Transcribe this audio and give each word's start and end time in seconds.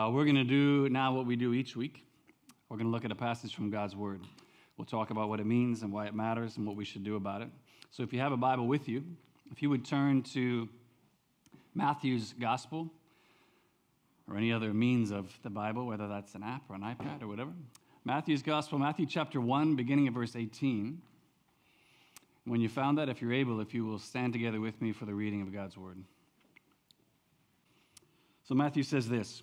Uh, 0.00 0.08
we're 0.08 0.24
going 0.24 0.34
to 0.34 0.44
do 0.44 0.88
now 0.88 1.12
what 1.12 1.26
we 1.26 1.36
do 1.36 1.52
each 1.52 1.76
week. 1.76 2.06
We're 2.70 2.78
going 2.78 2.86
to 2.86 2.90
look 2.90 3.04
at 3.04 3.12
a 3.12 3.16
passage 3.16 3.54
from 3.54 3.68
God's 3.68 3.94
Word. 3.94 4.22
We'll 4.78 4.86
talk 4.86 5.10
about 5.10 5.28
what 5.28 5.40
it 5.40 5.46
means 5.46 5.82
and 5.82 5.92
why 5.92 6.06
it 6.06 6.14
matters 6.14 6.56
and 6.56 6.66
what 6.66 6.74
we 6.74 6.86
should 6.86 7.04
do 7.04 7.16
about 7.16 7.42
it. 7.42 7.48
So 7.90 8.02
if 8.02 8.10
you 8.10 8.18
have 8.20 8.32
a 8.32 8.36
Bible 8.38 8.66
with 8.66 8.88
you, 8.88 9.04
if 9.50 9.60
you 9.60 9.68
would 9.68 9.84
turn 9.84 10.22
to 10.32 10.70
Matthew's 11.74 12.32
Gospel 12.40 12.90
or 14.26 14.38
any 14.38 14.54
other 14.54 14.72
means 14.72 15.10
of 15.10 15.30
the 15.42 15.50
Bible, 15.50 15.84
whether 15.84 16.08
that's 16.08 16.34
an 16.34 16.44
app 16.44 16.62
or 16.70 16.76
an 16.76 16.80
iPad 16.80 17.20
or 17.20 17.28
whatever. 17.28 17.52
Matthew's 18.06 18.42
Gospel, 18.42 18.78
Matthew 18.78 19.04
chapter 19.04 19.38
1, 19.38 19.76
beginning 19.76 20.08
of 20.08 20.14
verse 20.14 20.34
18. 20.34 21.02
When 22.46 22.62
you 22.62 22.70
found 22.70 22.96
that, 22.96 23.10
if 23.10 23.20
you're 23.20 23.34
able, 23.34 23.60
if 23.60 23.74
you 23.74 23.84
will 23.84 23.98
stand 23.98 24.32
together 24.32 24.62
with 24.62 24.80
me 24.80 24.92
for 24.92 25.04
the 25.04 25.14
reading 25.14 25.42
of 25.42 25.52
God's 25.52 25.76
Word. 25.76 25.98
So 28.44 28.54
Matthew 28.54 28.82
says 28.82 29.06
this 29.06 29.42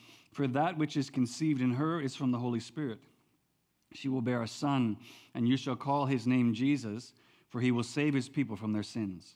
for 0.31 0.47
that 0.47 0.77
which 0.77 0.95
is 0.97 1.09
conceived 1.09 1.61
in 1.61 1.71
her 1.71 1.99
is 1.99 2.15
from 2.15 2.31
the 2.31 2.39
Holy 2.39 2.59
Spirit. 2.59 2.99
She 3.93 4.07
will 4.07 4.21
bear 4.21 4.41
a 4.41 4.47
son, 4.47 4.97
and 5.33 5.47
you 5.47 5.57
shall 5.57 5.75
call 5.75 6.05
his 6.05 6.25
name 6.25 6.53
Jesus, 6.53 7.13
for 7.49 7.59
he 7.59 7.71
will 7.71 7.83
save 7.83 8.13
his 8.13 8.29
people 8.29 8.55
from 8.55 8.71
their 8.71 8.83
sins. 8.83 9.35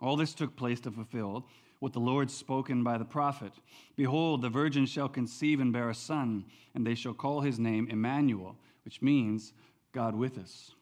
All 0.00 0.16
this 0.16 0.34
took 0.34 0.56
place 0.56 0.80
to 0.80 0.90
fulfill 0.90 1.46
what 1.78 1.92
the 1.92 2.00
Lord 2.00 2.30
spoken 2.30 2.82
by 2.82 2.98
the 2.98 3.04
prophet 3.04 3.52
Behold, 3.96 4.42
the 4.42 4.50
virgin 4.50 4.84
shall 4.86 5.08
conceive 5.08 5.60
and 5.60 5.72
bear 5.72 5.88
a 5.88 5.94
son, 5.94 6.44
and 6.74 6.86
they 6.86 6.94
shall 6.94 7.14
call 7.14 7.40
his 7.40 7.58
name 7.58 7.88
Emmanuel, 7.90 8.56
which 8.84 9.00
means 9.00 9.54
God 9.92 10.14
with 10.14 10.36
us. 10.36 10.72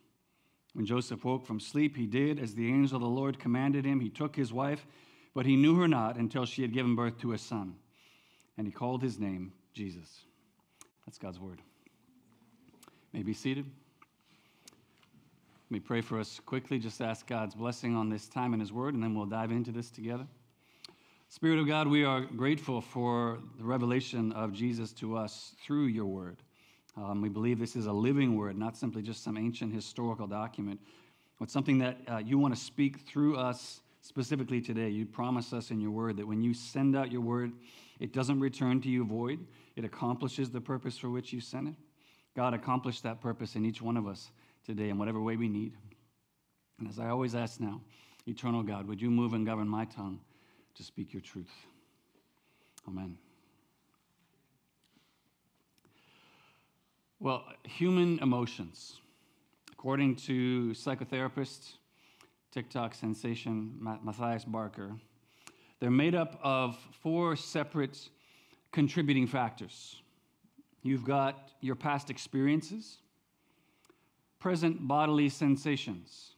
When 0.72 0.84
Joseph 0.84 1.24
woke 1.24 1.46
from 1.46 1.61
sleep, 1.61 1.96
he 1.96 2.06
did 2.06 2.41
as 2.41 2.55
the 2.55 2.69
angel 2.69 2.96
of 2.96 3.02
the 3.02 3.08
Lord 3.08 3.39
commanded 3.39 3.84
him. 3.84 4.00
He 4.00 4.11
took 4.11 4.34
his 4.34 4.52
wife, 4.52 4.84
but 5.33 5.46
he 5.46 5.55
knew 5.55 5.77
her 5.77 5.86
not 5.86 6.17
until 6.17 6.44
she 6.44 6.62
had 6.62 6.72
given 6.72 6.96
birth 6.96 7.19
to 7.20 7.33
a 7.33 7.39
son. 7.39 7.77
And 8.56 8.66
he 8.66 8.72
called 8.72 9.02
his 9.02 9.19
name 9.19 9.52
Jesus. 9.72 10.24
That's 11.06 11.19
God's 11.19 11.41
word. 11.41 11.60
May 13.12 13.22
be 13.22 13.34
seated. 13.34 13.66
Let 14.66 15.70
me 15.70 15.80
pray 15.80 16.00
for 16.00 16.20
us 16.20 16.41
quickly. 16.44 16.78
Just 16.78 17.00
ask 17.00 17.27
God's 17.27 17.55
blessing 17.55 17.96
on 17.96 18.08
this 18.08 18.28
time 18.28 18.52
and 18.52 18.62
his 18.62 18.72
word, 18.72 18.94
and 18.94 19.02
then 19.02 19.14
we'll 19.14 19.27
dive 19.27 19.50
into 19.50 19.72
this 19.72 19.91
together. 19.91 20.27
Spirit 21.28 21.58
of 21.58 21.66
God, 21.66 21.88
we 21.88 22.05
are 22.05 22.20
grateful 22.20 22.80
for 22.80 23.41
the 23.58 23.64
revelation 23.64 24.30
of 24.33 24.52
Jesus 24.52 24.92
to 24.92 25.16
us 25.16 25.55
through 25.64 25.86
your 25.86 26.06
word. 26.06 26.36
Um, 26.96 27.20
we 27.20 27.28
believe 27.28 27.58
this 27.58 27.74
is 27.74 27.86
a 27.86 27.92
living 27.92 28.36
word, 28.36 28.56
not 28.56 28.77
simply 28.77 29.02
just 29.02 29.24
some 29.24 29.36
ancient 29.36 29.72
historical 29.72 30.28
document. 30.28 30.78
It's 31.41 31.52
something 31.52 31.78
that 31.78 31.98
uh, 32.06 32.18
you 32.18 32.39
want 32.39 32.55
to 32.55 32.61
speak 32.61 33.00
through 33.00 33.36
us 33.36 33.80
specifically 34.00 34.61
today. 34.61 34.91
You 34.91 35.06
promise 35.06 35.52
us 35.52 35.70
in 35.72 35.80
your 35.80 35.91
word 35.91 36.18
that 36.18 36.27
when 36.27 36.41
you 36.41 36.55
send 36.55 36.94
out 36.94 37.11
your 37.11 37.22
word, 37.22 37.52
it 38.00 38.12
doesn't 38.12 38.41
return 38.41 38.81
to 38.83 38.89
you 38.89 39.05
void, 39.05 39.47
it 39.77 39.84
accomplishes 39.84 40.50
the 40.50 40.61
purpose 40.61 40.98
for 40.98 41.11
which 41.11 41.33
you 41.33 41.41
sent 41.41 41.69
it. 41.69 41.75
God, 42.34 42.55
accomplish 42.55 43.01
that 43.03 43.20
purpose 43.20 43.55
in 43.55 43.64
each 43.64 43.81
one 43.81 43.97
of 43.97 44.06
us 44.06 44.31
today 44.64 44.89
in 44.89 44.98
whatever 44.98 45.20
way 45.20 45.36
we 45.36 45.48
need. 45.48 45.75
And 46.78 46.89
as 46.89 46.98
I 46.98 47.09
always 47.09 47.34
ask 47.34 47.61
now, 47.61 47.81
eternal 48.27 48.62
God, 48.62 48.86
would 48.89 49.01
you 49.01 49.11
move 49.11 49.35
and 49.35 49.46
govern 49.46 49.68
my 49.68 49.85
tongue 49.85 50.20
to 50.74 50.83
speak 50.83 51.13
your 51.13 51.23
truth? 51.23 51.52
Amen. 52.89 53.17
Well, 57.20 57.45
human 57.63 58.18
emotions. 58.18 59.01
According 59.73 60.17
to 60.17 60.70
psychotherapist, 60.73 61.74
TikTok 62.51 62.95
sensation 62.95 63.74
Matthias 63.80 64.45
Barker, 64.45 64.92
they're 65.84 65.90
made 65.90 66.14
up 66.14 66.40
of 66.42 66.78
four 67.02 67.36
separate 67.36 68.08
contributing 68.72 69.27
factors. 69.27 70.00
You've 70.83 71.05
got 71.05 71.50
your 71.61 71.74
past 71.74 72.08
experiences, 72.08 73.00
present 74.39 74.89
bodily 74.89 75.28
sensations, 75.28 76.36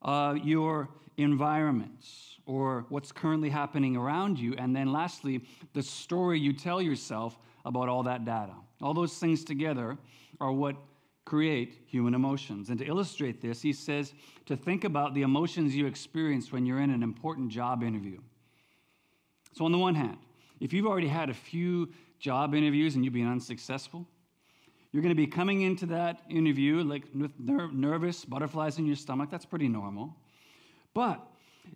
uh, 0.00 0.36
your 0.42 0.88
environments, 1.18 2.38
or 2.46 2.86
what's 2.88 3.12
currently 3.12 3.50
happening 3.50 3.94
around 3.94 4.38
you, 4.38 4.54
and 4.56 4.74
then 4.74 4.90
lastly, 4.90 5.44
the 5.74 5.82
story 5.82 6.40
you 6.40 6.54
tell 6.54 6.80
yourself 6.80 7.38
about 7.66 7.90
all 7.90 8.04
that 8.04 8.24
data. 8.24 8.54
All 8.80 8.94
those 8.94 9.18
things 9.18 9.44
together 9.44 9.98
are 10.40 10.50
what 10.50 10.76
create 11.24 11.82
human 11.86 12.14
emotions. 12.14 12.68
And 12.68 12.78
to 12.78 12.84
illustrate 12.84 13.40
this, 13.40 13.62
he 13.62 13.72
says 13.72 14.12
to 14.46 14.56
think 14.56 14.84
about 14.84 15.14
the 15.14 15.22
emotions 15.22 15.74
you 15.74 15.86
experience 15.86 16.52
when 16.52 16.66
you're 16.66 16.80
in 16.80 16.90
an 16.90 17.02
important 17.02 17.50
job 17.50 17.82
interview. 17.82 18.18
So, 19.52 19.64
on 19.64 19.72
the 19.72 19.78
one 19.78 19.94
hand, 19.94 20.18
if 20.60 20.72
you've 20.72 20.86
already 20.86 21.08
had 21.08 21.28
a 21.28 21.34
few 21.34 21.90
job 22.18 22.54
interviews 22.54 22.94
and 22.94 23.04
you've 23.04 23.14
been 23.14 23.30
unsuccessful, 23.30 24.06
you're 24.92 25.02
going 25.02 25.14
to 25.14 25.20
be 25.20 25.26
coming 25.26 25.62
into 25.62 25.86
that 25.86 26.20
interview 26.28 26.82
like 26.82 27.04
with 27.14 27.32
ner- 27.38 27.70
nervous, 27.72 28.24
butterflies 28.24 28.78
in 28.78 28.86
your 28.86 28.96
stomach. 28.96 29.30
That's 29.30 29.46
pretty 29.46 29.68
normal. 29.68 30.14
But 30.94 31.26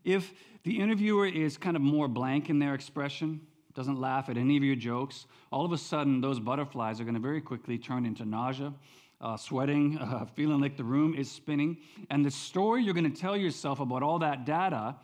if 0.04 0.32
the 0.64 0.78
interviewer 0.78 1.26
is 1.26 1.56
kind 1.56 1.76
of 1.76 1.82
more 1.82 2.08
blank 2.08 2.50
in 2.50 2.58
their 2.58 2.74
expression, 2.74 3.40
doesn't 3.74 4.00
laugh 4.00 4.28
at 4.28 4.36
any 4.36 4.56
of 4.56 4.64
your 4.64 4.74
jokes, 4.74 5.26
all 5.52 5.64
of 5.64 5.72
a 5.72 5.78
sudden 5.78 6.20
those 6.20 6.40
butterflies 6.40 7.00
are 7.00 7.04
going 7.04 7.14
to 7.14 7.20
very 7.20 7.40
quickly 7.40 7.78
turn 7.78 8.06
into 8.06 8.24
nausea, 8.24 8.72
uh, 9.20 9.36
sweating, 9.36 9.98
uh, 10.00 10.26
feeling 10.34 10.60
like 10.60 10.76
the 10.76 10.84
room 10.84 11.14
is 11.14 11.30
spinning. 11.30 11.78
And 12.10 12.24
the 12.24 12.30
story 12.30 12.82
you're 12.82 12.94
going 12.94 13.10
to 13.10 13.20
tell 13.20 13.36
yourself 13.36 13.80
about 13.80 14.02
all 14.02 14.18
that 14.20 14.44
data 14.44 14.96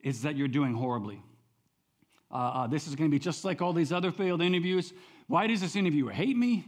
is 0.00 0.22
that 0.22 0.36
you're 0.36 0.48
doing 0.48 0.74
horribly. 0.74 1.22
Uh, 2.30 2.34
uh, 2.34 2.66
this 2.66 2.88
is 2.88 2.94
going 2.94 3.10
to 3.10 3.14
be 3.14 3.18
just 3.18 3.44
like 3.44 3.60
all 3.60 3.72
these 3.72 3.92
other 3.92 4.10
failed 4.10 4.42
interviews. 4.42 4.92
Why 5.26 5.46
does 5.46 5.60
this 5.60 5.76
interviewer 5.76 6.10
hate 6.10 6.36
me? 6.36 6.66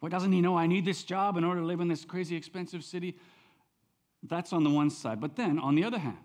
Why 0.00 0.08
doesn't 0.08 0.32
he 0.32 0.40
know 0.40 0.56
I 0.56 0.66
need 0.66 0.84
this 0.84 1.04
job 1.04 1.36
in 1.36 1.44
order 1.44 1.60
to 1.60 1.66
live 1.66 1.80
in 1.80 1.88
this 1.88 2.04
crazy 2.04 2.36
expensive 2.36 2.84
city? 2.84 3.18
That's 4.22 4.52
on 4.52 4.64
the 4.64 4.70
one 4.70 4.90
side. 4.90 5.20
But 5.20 5.36
then, 5.36 5.58
on 5.58 5.74
the 5.74 5.84
other 5.84 5.98
hand, 5.98 6.16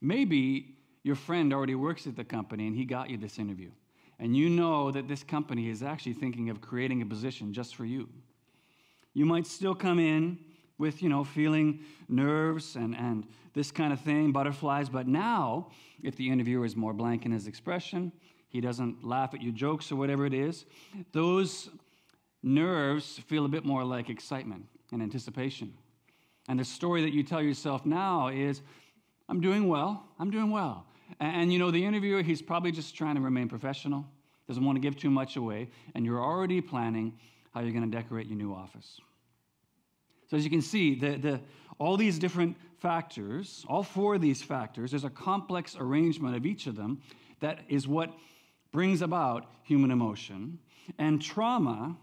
maybe 0.00 0.76
your 1.02 1.16
friend 1.16 1.52
already 1.52 1.74
works 1.74 2.06
at 2.06 2.16
the 2.16 2.24
company 2.24 2.66
and 2.66 2.76
he 2.76 2.84
got 2.84 3.10
you 3.10 3.16
this 3.16 3.38
interview. 3.38 3.70
And 4.18 4.36
you 4.36 4.50
know 4.50 4.90
that 4.90 5.08
this 5.08 5.22
company 5.22 5.70
is 5.70 5.82
actually 5.82 6.12
thinking 6.12 6.50
of 6.50 6.60
creating 6.60 7.00
a 7.02 7.06
position 7.06 7.52
just 7.52 7.74
for 7.74 7.84
you. 7.84 8.08
You 9.14 9.26
might 9.26 9.46
still 9.46 9.74
come 9.74 9.98
in 9.98 10.38
with, 10.78 11.02
you 11.02 11.08
know, 11.08 11.24
feeling 11.24 11.80
nerves 12.08 12.76
and, 12.76 12.96
and 12.96 13.26
this 13.52 13.70
kind 13.70 13.92
of 13.92 14.00
thing, 14.00 14.32
butterflies, 14.32 14.88
but 14.88 15.06
now, 15.06 15.68
if 16.02 16.16
the 16.16 16.30
interviewer 16.30 16.64
is 16.64 16.76
more 16.76 16.94
blank 16.94 17.26
in 17.26 17.32
his 17.32 17.46
expression, 17.46 18.12
he 18.48 18.60
doesn't 18.60 19.04
laugh 19.04 19.34
at 19.34 19.42
your 19.42 19.52
jokes 19.52 19.92
or 19.92 19.96
whatever 19.96 20.24
it 20.24 20.34
is, 20.34 20.64
those 21.12 21.68
nerves 22.42 23.18
feel 23.26 23.44
a 23.44 23.48
bit 23.48 23.64
more 23.64 23.84
like 23.84 24.08
excitement 24.08 24.64
and 24.92 25.02
anticipation. 25.02 25.74
And 26.48 26.58
the 26.58 26.64
story 26.64 27.02
that 27.02 27.12
you 27.12 27.22
tell 27.22 27.42
yourself 27.42 27.84
now 27.84 28.28
is, 28.28 28.62
I'm 29.28 29.40
doing 29.40 29.68
well, 29.68 30.04
I'm 30.18 30.30
doing 30.30 30.50
well. 30.50 30.86
And, 31.18 31.52
you 31.52 31.58
know, 31.58 31.70
the 31.70 31.84
interviewer, 31.84 32.22
he's 32.22 32.42
probably 32.42 32.72
just 32.72 32.94
trying 32.94 33.16
to 33.16 33.20
remain 33.20 33.48
professional, 33.48 34.06
doesn't 34.48 34.64
want 34.64 34.76
to 34.76 34.80
give 34.80 34.96
too 34.96 35.10
much 35.10 35.36
away, 35.36 35.70
and 35.94 36.04
you're 36.04 36.22
already 36.22 36.60
planning 36.60 37.12
how 37.52 37.60
you're 37.60 37.72
going 37.72 37.88
to 37.90 37.96
decorate 37.96 38.26
your 38.26 38.38
new 38.38 38.54
office. 38.54 39.00
So, 40.28 40.36
as 40.36 40.44
you 40.44 40.50
can 40.50 40.62
see, 40.62 40.94
the, 40.94 41.16
the, 41.16 41.40
all 41.78 41.96
these 41.96 42.18
different 42.18 42.56
factors, 42.78 43.64
all 43.68 43.82
four 43.82 44.14
of 44.14 44.20
these 44.20 44.42
factors, 44.42 44.90
there's 44.92 45.04
a 45.04 45.10
complex 45.10 45.76
arrangement 45.78 46.36
of 46.36 46.46
each 46.46 46.66
of 46.66 46.76
them 46.76 47.00
that 47.40 47.60
is 47.68 47.88
what 47.88 48.14
brings 48.72 49.02
about 49.02 49.46
human 49.62 49.90
emotion. 49.90 50.58
And 50.98 51.20
trauma, 51.20 51.96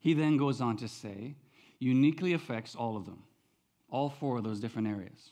he 0.00 0.14
then 0.14 0.36
goes 0.36 0.60
on 0.60 0.76
to 0.78 0.88
say, 0.88 1.34
uniquely 1.78 2.34
affects 2.34 2.74
all 2.74 2.96
of 2.96 3.06
them, 3.06 3.22
all 3.90 4.10
four 4.10 4.38
of 4.38 4.44
those 4.44 4.60
different 4.60 4.88
areas. 4.88 5.30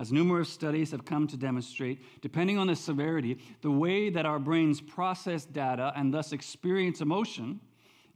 As 0.00 0.12
numerous 0.12 0.48
studies 0.48 0.92
have 0.92 1.04
come 1.04 1.26
to 1.26 1.36
demonstrate, 1.36 2.22
depending 2.22 2.56
on 2.56 2.68
the 2.68 2.76
severity, 2.76 3.38
the 3.62 3.70
way 3.70 4.10
that 4.10 4.26
our 4.26 4.38
brains 4.38 4.80
process 4.80 5.44
data 5.44 5.92
and 5.96 6.14
thus 6.14 6.32
experience 6.32 7.00
emotion 7.00 7.60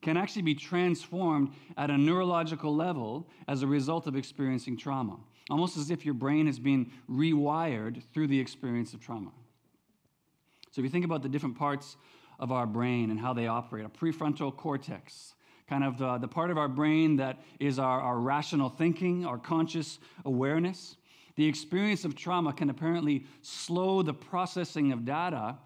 can 0.03 0.17
actually 0.17 0.43
be 0.43 0.55
transformed 0.55 1.51
at 1.77 1.91
a 1.91 1.97
neurological 1.97 2.75
level 2.75 3.29
as 3.49 3.63
a 3.63 3.67
result 3.67 4.07
of 4.07 4.17
experiencing 4.17 4.77
trauma, 4.77 5.17
almost 5.49 5.77
as 5.77 5.91
if 5.91 6.05
your 6.05 6.15
brain 6.15 6.47
has 6.47 6.59
been 6.59 6.91
rewired 7.09 8.03
through 8.13 8.27
the 8.27 8.39
experience 8.39 8.93
of 8.93 9.01
trauma. 9.01 9.31
So, 10.73 10.81
if 10.81 10.85
you 10.85 10.91
think 10.91 11.05
about 11.05 11.23
the 11.23 11.29
different 11.29 11.57
parts 11.57 11.97
of 12.43 12.51
our 12.51 12.67
brain 12.67 13.13
and 13.13 13.21
how 13.21 13.33
they 13.33 13.47
operate. 13.47 13.87
A 13.87 13.89
prefrontal 13.89 14.55
cortex, 14.55 15.35
kind 15.69 15.85
of 15.85 15.97
the, 15.97 16.19
the 16.19 16.27
part 16.27 16.51
of 16.51 16.59
our 16.59 16.69
brain 16.69 17.17
that 17.17 17.39
is 17.61 17.79
our, 17.79 18.01
our 18.01 18.19
rational 18.19 18.69
thinking, 18.69 19.25
our 19.25 19.39
conscious 19.39 20.01
awareness. 20.25 20.97
The 21.37 21.47
experience 21.47 22.05
of 22.05 22.17
trauma 22.17 22.53
can 22.53 22.69
apparently 22.69 23.27
slow 23.43 24.03
the 24.03 24.13
processing 24.13 24.91
of 24.91 25.05
data 25.05 25.57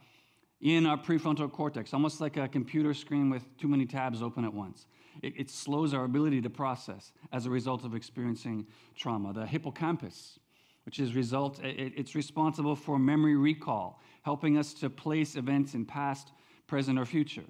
in 0.61 0.87
our 0.87 0.97
prefrontal 0.97 1.50
cortex, 1.50 1.93
almost 1.93 2.20
like 2.20 2.37
a 2.37 2.49
computer 2.49 2.94
screen 2.94 3.31
with 3.31 3.44
too 3.58 3.69
many 3.69 3.87
tabs 3.87 4.23
open 4.23 4.44
at 4.44 4.53
once. 4.53 4.87
It, 5.23 5.35
it, 5.37 5.50
slows 5.50 5.94
our 5.94 6.05
ability 6.05 6.43
to 6.43 6.50
process 6.50 7.12
as 7.32 7.47
a 7.47 7.50
result 7.50 7.85
of 7.85 7.94
experiencing 7.94 8.67
trauma. 8.94 9.32
The 9.32 9.47
hippocampus, 9.47 10.38
which 10.85 10.99
is 10.99 11.14
result, 11.14 11.58
it, 11.62 11.93
it's 11.97 12.14
responsible 12.14 12.76
for 12.76 12.99
memory 12.99 13.37
recall, 13.37 14.00
helping 14.23 14.58
us 14.58 14.75
to 14.75 14.91
place 14.91 15.37
events 15.37 15.75
in 15.75 15.85
past, 15.87 16.32
present, 16.67 16.99
or 16.99 17.06
future, 17.06 17.44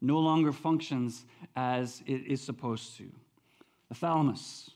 no 0.00 0.18
longer 0.18 0.52
functions 0.52 1.26
as 1.56 2.02
it 2.06 2.26
is 2.26 2.40
supposed 2.40 2.96
to. 2.98 3.10
The 3.90 3.94
thalamus, 3.94 4.70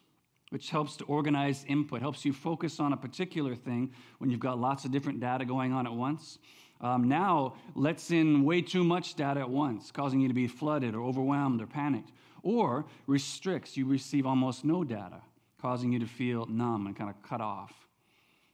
which 0.50 0.70
helps 0.70 0.96
to 0.96 1.04
organize 1.04 1.64
input, 1.66 2.00
helps 2.00 2.24
you 2.24 2.32
focus 2.32 2.78
on 2.78 2.92
a 2.92 2.96
particular 2.96 3.54
thing 3.54 3.92
when 4.18 4.30
you've 4.30 4.40
got 4.40 4.58
lots 4.58 4.84
of 4.84 4.92
different 4.92 5.20
data 5.20 5.44
going 5.44 5.72
on 5.72 5.86
at 5.86 5.92
once 5.92 6.38
um, 6.80 7.08
now 7.08 7.54
lets 7.74 8.10
in 8.10 8.44
way 8.44 8.62
too 8.62 8.84
much 8.84 9.14
data 9.14 9.40
at 9.40 9.50
once, 9.50 9.90
causing 9.90 10.20
you 10.20 10.28
to 10.28 10.34
be 10.34 10.46
flooded 10.46 10.94
or 10.94 11.02
overwhelmed 11.02 11.60
or 11.60 11.66
panicked, 11.66 12.12
or 12.42 12.86
restricts, 13.06 13.76
you 13.76 13.86
receive 13.86 14.26
almost 14.26 14.64
no 14.64 14.84
data, 14.84 15.20
causing 15.60 15.92
you 15.92 15.98
to 15.98 16.06
feel 16.06 16.46
numb 16.46 16.86
and 16.86 16.96
kind 16.96 17.10
of 17.10 17.20
cut 17.22 17.40
off. 17.40 17.72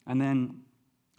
And 0.06 0.21
then, 0.21 0.62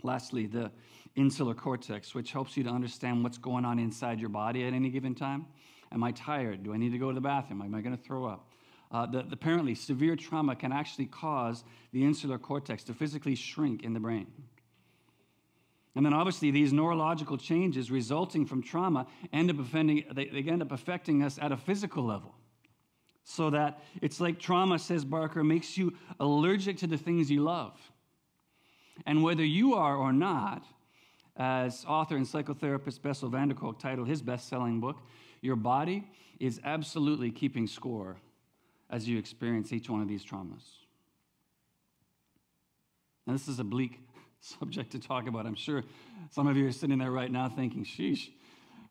lastly, 0.04 0.48
the 0.48 0.72
insular 1.16 1.54
cortex, 1.54 2.14
which 2.14 2.32
helps 2.32 2.58
you 2.58 2.64
to 2.64 2.70
understand 2.70 3.24
what's 3.24 3.38
going 3.38 3.66
on 3.66 3.80
inside 3.80 4.20
your 4.20 4.30
body 4.30 4.66
at 4.66 4.74
any 4.74 4.90
given 4.90 5.16
time. 5.16 5.46
Am 5.92 6.04
I 6.04 6.12
tired? 6.12 6.64
Do 6.64 6.74
I 6.74 6.78
need 6.78 6.92
to 6.92 6.98
go 6.98 7.10
to 7.10 7.16
the 7.16 7.22
bathroom? 7.22 7.62
Am 7.62 7.74
I 7.74 7.82
going 7.82 7.96
to 7.96 8.04
throw 8.04 8.26
up? 8.26 8.50
Uh, 8.92 9.06
the, 9.06 9.26
apparently, 9.32 9.76
severe 9.76 10.16
trauma 10.16 10.56
can 10.56 10.72
actually 10.72 11.06
cause 11.06 11.64
the 11.92 12.04
insular 12.04 12.38
cortex 12.38 12.84
to 12.84 12.94
physically 12.94 13.36
shrink 13.36 13.84
in 13.84 13.94
the 13.94 14.00
brain. 14.00 14.28
And 15.96 16.06
then 16.06 16.14
obviously 16.14 16.52
these 16.52 16.74
neurological 16.74 17.38
changes 17.38 17.90
resulting 17.90 18.46
from 18.46 18.62
trauma 18.62 19.08
end 19.32 19.50
up 19.50 19.60
offending, 19.60 20.04
they, 20.14 20.26
they 20.26 20.44
end 20.50 20.62
up 20.62 20.72
affecting 20.72 21.24
us 21.24 21.40
at 21.42 21.52
a 21.54 21.58
physical 21.58 22.04
level. 22.04 22.36
So 23.24 23.50
that 23.50 23.82
it's 24.02 24.20
like 24.20 24.40
trauma, 24.40 24.78
says 24.78 25.06
Barker, 25.06 25.44
makes 25.44 25.78
you 25.78 25.94
allergic 26.20 26.78
to 26.80 26.88
the 26.88 26.98
things 26.98 27.32
you 27.32 27.42
love. 27.42 27.80
And 29.06 29.24
whether 29.24 29.44
you 29.44 29.76
are 29.76 29.96
or 29.96 30.14
not, 30.14 30.66
as 31.38 31.86
author 31.88 32.16
and 32.16 32.26
psychotherapist 32.26 33.02
Bessel 33.02 33.30
van 33.30 33.50
der 33.50 33.56
Kolk 33.56 33.80
titled 33.80 34.08
his 34.08 34.22
best 34.22 34.48
selling 34.48 34.80
book, 34.80 34.98
your 35.42 35.56
body 35.56 36.08
is 36.40 36.62
absolutely 36.64 37.32
keeping 37.32 37.68
score 37.68 38.18
as 38.90 39.08
you 39.08 39.18
experience 39.18 39.74
each 39.74 39.90
one 39.90 40.02
of 40.02 40.08
these 40.08 40.24
traumas. 40.24 40.64
Now, 43.26 43.34
this 43.34 43.48
is 43.48 43.60
a 43.60 43.64
bleak 43.64 44.00
subject 44.60 44.92
to 44.92 45.00
talk 45.00 45.28
about. 45.28 45.46
I'm 45.46 45.56
sure 45.56 45.84
some 46.30 46.48
of 46.48 46.56
you 46.56 46.68
are 46.68 46.72
sitting 46.72 47.00
there 47.00 47.12
right 47.12 47.32
now 47.32 47.50
thinking, 47.50 47.84
sheesh, 47.84 48.30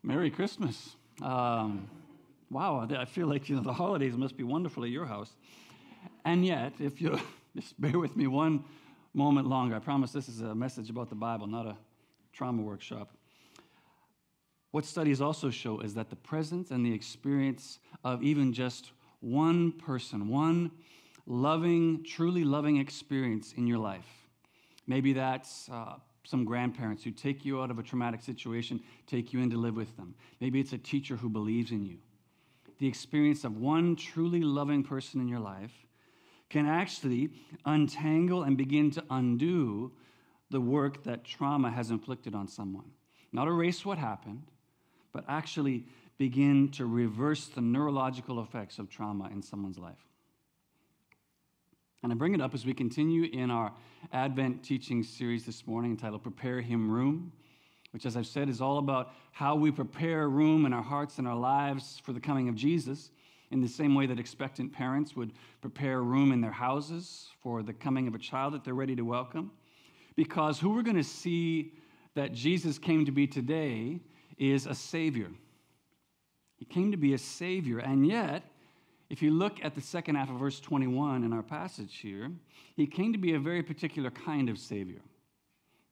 Merry 0.03 0.31
Christmas. 0.31 0.97
Um, 1.23 1.89
wow, 2.51 2.89
I 2.97 3.05
feel 3.05 3.29
like 3.29 3.49
you 3.49 3.57
know 3.57 3.63
the 3.63 3.73
holidays 3.73 4.17
must 4.17 4.37
be 4.37 4.43
wonderful 4.43 4.85
at 4.85 4.91
your 4.91 5.07
house. 5.07 5.31
And 6.25 6.45
yet, 6.45 6.73
if 6.81 7.01
you 7.01 7.19
just 7.57 7.81
bear 7.81 7.99
with 7.99 8.17
me 8.17 8.27
one 8.27 8.65
moment 9.13 9.47
longer, 9.47 9.77
I 9.77 9.79
promise 9.79 10.13
this 10.13 10.29
is 10.29 10.41
a 10.41 10.55
message 10.55 10.91
about 10.91 11.09
the 11.09 11.15
Bible, 11.15 11.47
not 11.47 11.67
a 11.67 11.77
trauma 12.33 12.63
workshop. 12.63 13.11
What 14.73 14.85
studies 14.85 15.21
also 15.21 15.51
show 15.51 15.79
is 15.81 15.95
that 15.95 16.11
the 16.11 16.17
presence 16.17 16.73
and 16.73 16.85
the 16.85 16.93
experience 16.93 17.79
of 18.03 18.25
even 18.25 18.53
just 18.53 18.91
one 19.21 19.71
person, 19.71 20.29
one 20.29 20.73
loving, 21.27 22.03
truly 22.03 22.43
loving 22.43 22.79
experience 22.79 23.53
in 23.57 23.69
your 23.69 23.79
life 23.79 24.24
Maybe 24.87 25.13
that's 25.13 25.69
uh, 25.71 25.97
some 26.25 26.45
grandparents 26.45 27.05
who 27.05 27.11
take 27.11 27.45
you 27.45 27.63
out 27.63 27.71
of 27.71 27.79
a 27.79 27.83
traumatic 27.83 28.23
situation, 28.23 28.81
take 29.07 29.33
you 29.33 29.41
in 29.41 29.51
to 29.51 29.57
live 29.57 29.77
with 29.77 29.97
them. 29.97 30.15
Maybe 30.41 30.61
it's 30.61 30.73
a 30.73 30.79
teacher 30.79 31.17
who 31.17 31.29
believes 31.29 31.71
in 31.71 31.85
you. 31.85 31.99
The 32.79 32.89
experience 32.89 33.45
of 33.45 33.57
one 33.57 33.97
truly 33.97 34.41
loving 34.41 34.83
person 34.83 35.21
in 35.21 35.29
your 35.29 35.41
life 35.41 35.73
can 36.51 36.67
actually 36.67 37.31
untangle 37.65 38.43
and 38.43 38.57
begin 38.57 38.91
to 38.93 39.05
undo 39.11 39.93
the 40.51 40.61
work 40.61 41.03
that 41.05 41.25
trauma 41.25 41.71
has 41.71 41.91
inflicted 41.91 42.35
on 42.35 42.49
someone. 42.49 42.91
Not 43.33 43.49
erase 43.49 43.85
what 43.85 43.99
happened, 43.99 44.43
but 45.13 45.25
actually 45.29 45.87
begin 46.19 46.71
to 46.73 46.87
reverse 46.87 47.47
the 47.47 47.61
neurological 47.61 48.41
effects 48.41 48.79
of 48.79 48.89
trauma 48.89 49.29
in 49.31 49.43
someone's 49.43 49.79
life. 49.79 50.07
And 52.05 52.13
I 52.13 52.17
bring 52.17 52.35
it 52.35 52.41
up 52.43 52.53
as 52.53 52.67
we 52.67 52.75
continue 52.75 53.31
in 53.33 53.51
our 53.51 53.73
Advent 54.13 54.63
teaching 54.63 55.03
series 55.03 55.47
this 55.47 55.67
morning 55.67 55.93
entitled 55.93 56.23
Prepare 56.23 56.61
Him 56.61 56.91
Room, 56.91 57.33
which, 57.93 58.05
as 58.05 58.15
I've 58.15 58.27
said, 58.27 58.51
is 58.51 58.61
all 58.61 58.77
about 58.77 59.15
how 59.33 59.55
we 59.55 59.71
prepare 59.71 60.29
room 60.29 60.67
in 60.67 60.75
our 60.75 60.83
hearts 60.83 61.17
and 61.17 61.27
our 61.27 61.35
lives 61.35 62.03
for 62.05 62.13
the 62.13 62.21
coming 62.21 62.51
of 62.51 62.57
Jesus, 62.57 63.11
in 63.53 63.63
the 63.63 63.69
same 63.69 63.95
way 63.95 64.05
that 64.05 64.21
expectant 64.21 64.71
parents 64.71 65.17
would 65.17 65.33
prepare 65.63 66.03
room 66.03 66.31
in 66.31 66.43
their 66.43 66.53
houses 66.53 67.31
for 67.43 67.63
the 67.63 67.73
coming 67.73 68.07
of 68.07 68.15
a 68.15 68.19
child 68.19 68.53
that 68.53 68.65
they're 68.65 68.75
ready 68.75 68.95
to 68.95 69.03
welcome. 69.03 69.51
Because 70.15 70.61
who 70.61 70.75
we're 70.75 70.83
going 70.83 70.97
to 70.97 71.03
see 71.03 71.73
that 72.17 72.35
Jesus 72.35 72.79
came 72.79 73.07
to 73.07 73.13
be 73.13 73.27
today 73.27 73.99
is 74.37 74.67
a 74.67 74.75
Savior. 74.75 75.31
He 76.57 76.67
came 76.67 76.91
to 76.91 76.99
be 76.99 77.15
a 77.15 77.19
Savior, 77.19 77.79
and 77.79 78.07
yet, 78.07 78.43
if 79.15 79.23
you 79.23 79.31
look 79.31 79.65
at 79.65 79.77
the 79.77 79.81
second 79.81 80.17
half 80.17 80.29
of 80.29 80.41
verse 80.41 80.59
21 80.59 81.23
in 81.23 81.33
our 81.33 81.45
passage 81.45 81.99
here, 81.99 82.33
he 82.75 82.85
came 82.85 83.13
to 83.13 83.19
be 83.19 83.35
a 83.35 83.39
very 83.39 83.63
particular 83.63 84.11
kind 84.11 84.49
of 84.49 84.59
Savior. 84.59 85.03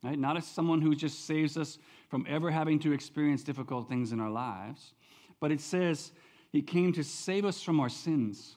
Right? 0.02 0.18
Not 0.18 0.36
as 0.36 0.44
someone 0.44 0.82
who 0.82 0.96
just 0.96 1.24
saves 1.24 1.56
us 1.56 1.78
from 2.08 2.26
ever 2.28 2.50
having 2.50 2.80
to 2.80 2.92
experience 2.92 3.44
difficult 3.44 3.88
things 3.88 4.10
in 4.10 4.18
our 4.18 4.28
lives, 4.28 4.94
but 5.38 5.52
it 5.52 5.60
says 5.60 6.10
he 6.50 6.62
came 6.62 6.92
to 6.94 7.04
save 7.04 7.44
us 7.44 7.62
from 7.62 7.78
our 7.78 7.88
sins. 7.88 8.56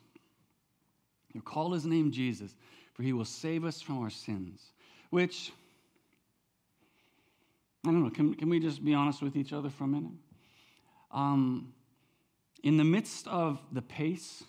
You 1.31 1.43
call 1.43 1.71
his 1.71 1.85
name 1.85 2.11
Jesus, 2.11 2.55
for 2.95 3.03
he 3.03 3.13
will 3.13 3.23
save 3.23 3.65
us 3.65 3.83
from 3.83 3.99
our 4.01 4.09
sins. 4.09 4.71
Which, 5.11 5.51
I 7.85 7.91
don't 7.91 8.03
know, 8.03 8.09
can, 8.09 8.33
can 8.33 8.49
we 8.49 8.59
just 8.59 8.83
be 8.83 8.95
honest 8.95 9.21
with 9.21 9.35
each 9.35 9.53
other 9.53 9.69
for 9.69 9.83
a 9.83 9.87
minute? 9.87 10.13
Um, 11.11 11.71
in 12.63 12.77
the 12.77 12.83
midst 12.83 13.27
of 13.27 13.61
the 13.71 13.83
pace 13.83 14.43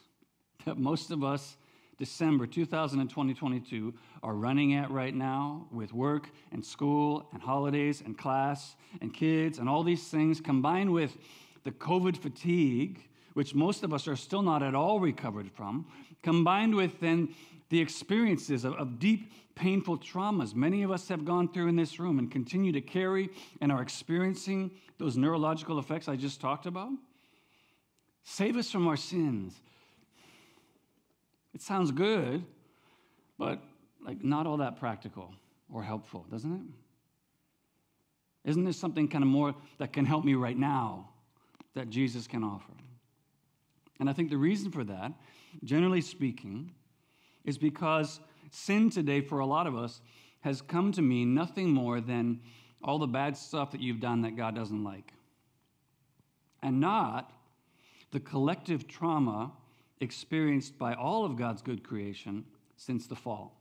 that 0.67 0.77
most 0.79 1.11
of 1.11 1.25
us, 1.25 1.57
December 1.97 2.47
2022, 2.47 3.95
are 4.23 4.35
running 4.35 4.75
at 4.75 4.91
right 4.91 5.15
now 5.15 5.67
with 5.73 5.95
work 5.95 6.29
and 6.53 6.63
school 6.63 7.27
and 7.33 7.41
holidays 7.41 8.03
and 8.05 8.19
class 8.19 8.77
and 9.01 9.15
kids 9.15 9.59
and 9.59 9.69
all 9.69 9.83
these 9.83 10.09
things, 10.09 10.41
combined 10.41 10.93
with 10.93 11.17
the 11.65 11.71
COVID 11.71 12.17
fatigue, 12.17 13.09
which 13.33 13.55
most 13.55 13.83
of 13.83 13.95
us 13.95 14.07
are 14.07 14.17
still 14.17 14.43
not 14.43 14.63
at 14.63 14.75
all 14.75 15.01
recovered 15.01 15.51
from, 15.51 15.87
combined 16.23 16.75
with 16.75 17.01
then 17.01 17.35
the 17.71 17.81
experiences 17.81 18.65
of, 18.65 18.75
of, 18.75 18.99
deep, 18.99 19.33
painful 19.55 19.99
traumas 19.99 20.55
many 20.55 20.83
of 20.83 20.91
us 20.91 21.09
have 21.09 21.25
gone 21.25 21.51
through 21.51 21.67
in 21.67 21.77
this 21.77 21.99
room 21.99 22.19
and 22.19 22.31
continue 22.31 22.73
to 22.73 22.81
carry 22.81 23.31
and 23.61 23.73
are 23.73 23.81
experiencing 23.81 24.71
those 24.99 25.17
neurological 25.17 25.79
effects 25.79 26.09
I 26.09 26.17
just 26.17 26.41
talked 26.41 26.67
about. 26.67 26.91
Save 28.23 28.57
us 28.57 28.71
from 28.71 28.87
our 28.87 28.97
sins. 28.97 29.61
It 31.57 31.63
sounds 31.63 31.91
good, 31.91 32.45
but 33.39 33.63
like 34.05 34.23
not 34.23 34.47
all 34.47 34.59
that 34.59 34.77
practical 34.79 35.33
or 35.73 35.83
helpful, 35.83 36.27
doesn't 36.31 36.53
it? 36.53 36.61
Isn't 38.51 38.65
there 38.65 38.75
something 38.75 39.09
kind 39.09 39.25
of 39.25 39.29
more 39.29 39.55
that 39.79 39.91
can 39.91 40.05
help 40.05 40.23
me 40.23 40.35
right 40.35 40.59
now 40.59 41.09
that 41.73 41.89
Jesus 41.89 42.27
can 42.27 42.45
offer? 42.45 42.75
And 43.99 44.11
I 44.11 44.13
think 44.13 44.29
the 44.29 44.37
reason 44.37 44.71
for 44.71 44.85
that, 44.85 45.13
generally 45.65 46.03
speaking, 46.03 46.73
is 47.47 47.57
because 47.57 48.21
sin 48.51 48.91
today 48.91 49.23
for 49.23 49.39
a 49.39 49.47
lot 49.47 49.67
of 49.67 49.75
us 49.75 50.03
has 50.41 50.61
come 50.61 50.93
to 50.93 51.01
mean 51.01 51.33
nothing 51.33 51.71
more 51.71 52.03
than 52.03 52.39
all 52.85 52.99
the 52.99 53.07
bad 53.07 53.35
stuff 53.35 53.71
that 53.71 53.81
you've 53.81 54.01
done 54.01 54.21
that 54.21 54.37
God 54.37 54.55
doesn't 54.55 54.85
like. 54.85 55.11
And 56.63 56.81
not 56.81 57.33
the 58.11 58.21
collective 58.21 58.87
trauma 58.87 59.53
experienced 60.01 60.79
by 60.79 60.95
all 60.95 61.25
of 61.25 61.37
God's 61.37 61.63
good 61.63 61.83
creation 61.83 62.45
since 62.77 63.07
the 63.07 63.17
fall. 63.17 63.57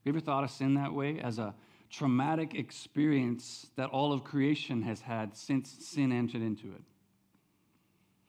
Have 0.00 0.06
you 0.06 0.12
ever 0.12 0.20
thought 0.20 0.44
of 0.44 0.50
sin 0.50 0.74
that 0.74 0.92
way 0.92 1.18
as 1.20 1.38
a 1.38 1.54
traumatic 1.90 2.54
experience 2.54 3.66
that 3.76 3.90
all 3.90 4.12
of 4.12 4.24
creation 4.24 4.82
has 4.82 5.00
had 5.00 5.36
since 5.36 5.70
sin 5.80 6.12
entered 6.12 6.42
into 6.42 6.68
it? 6.68 6.82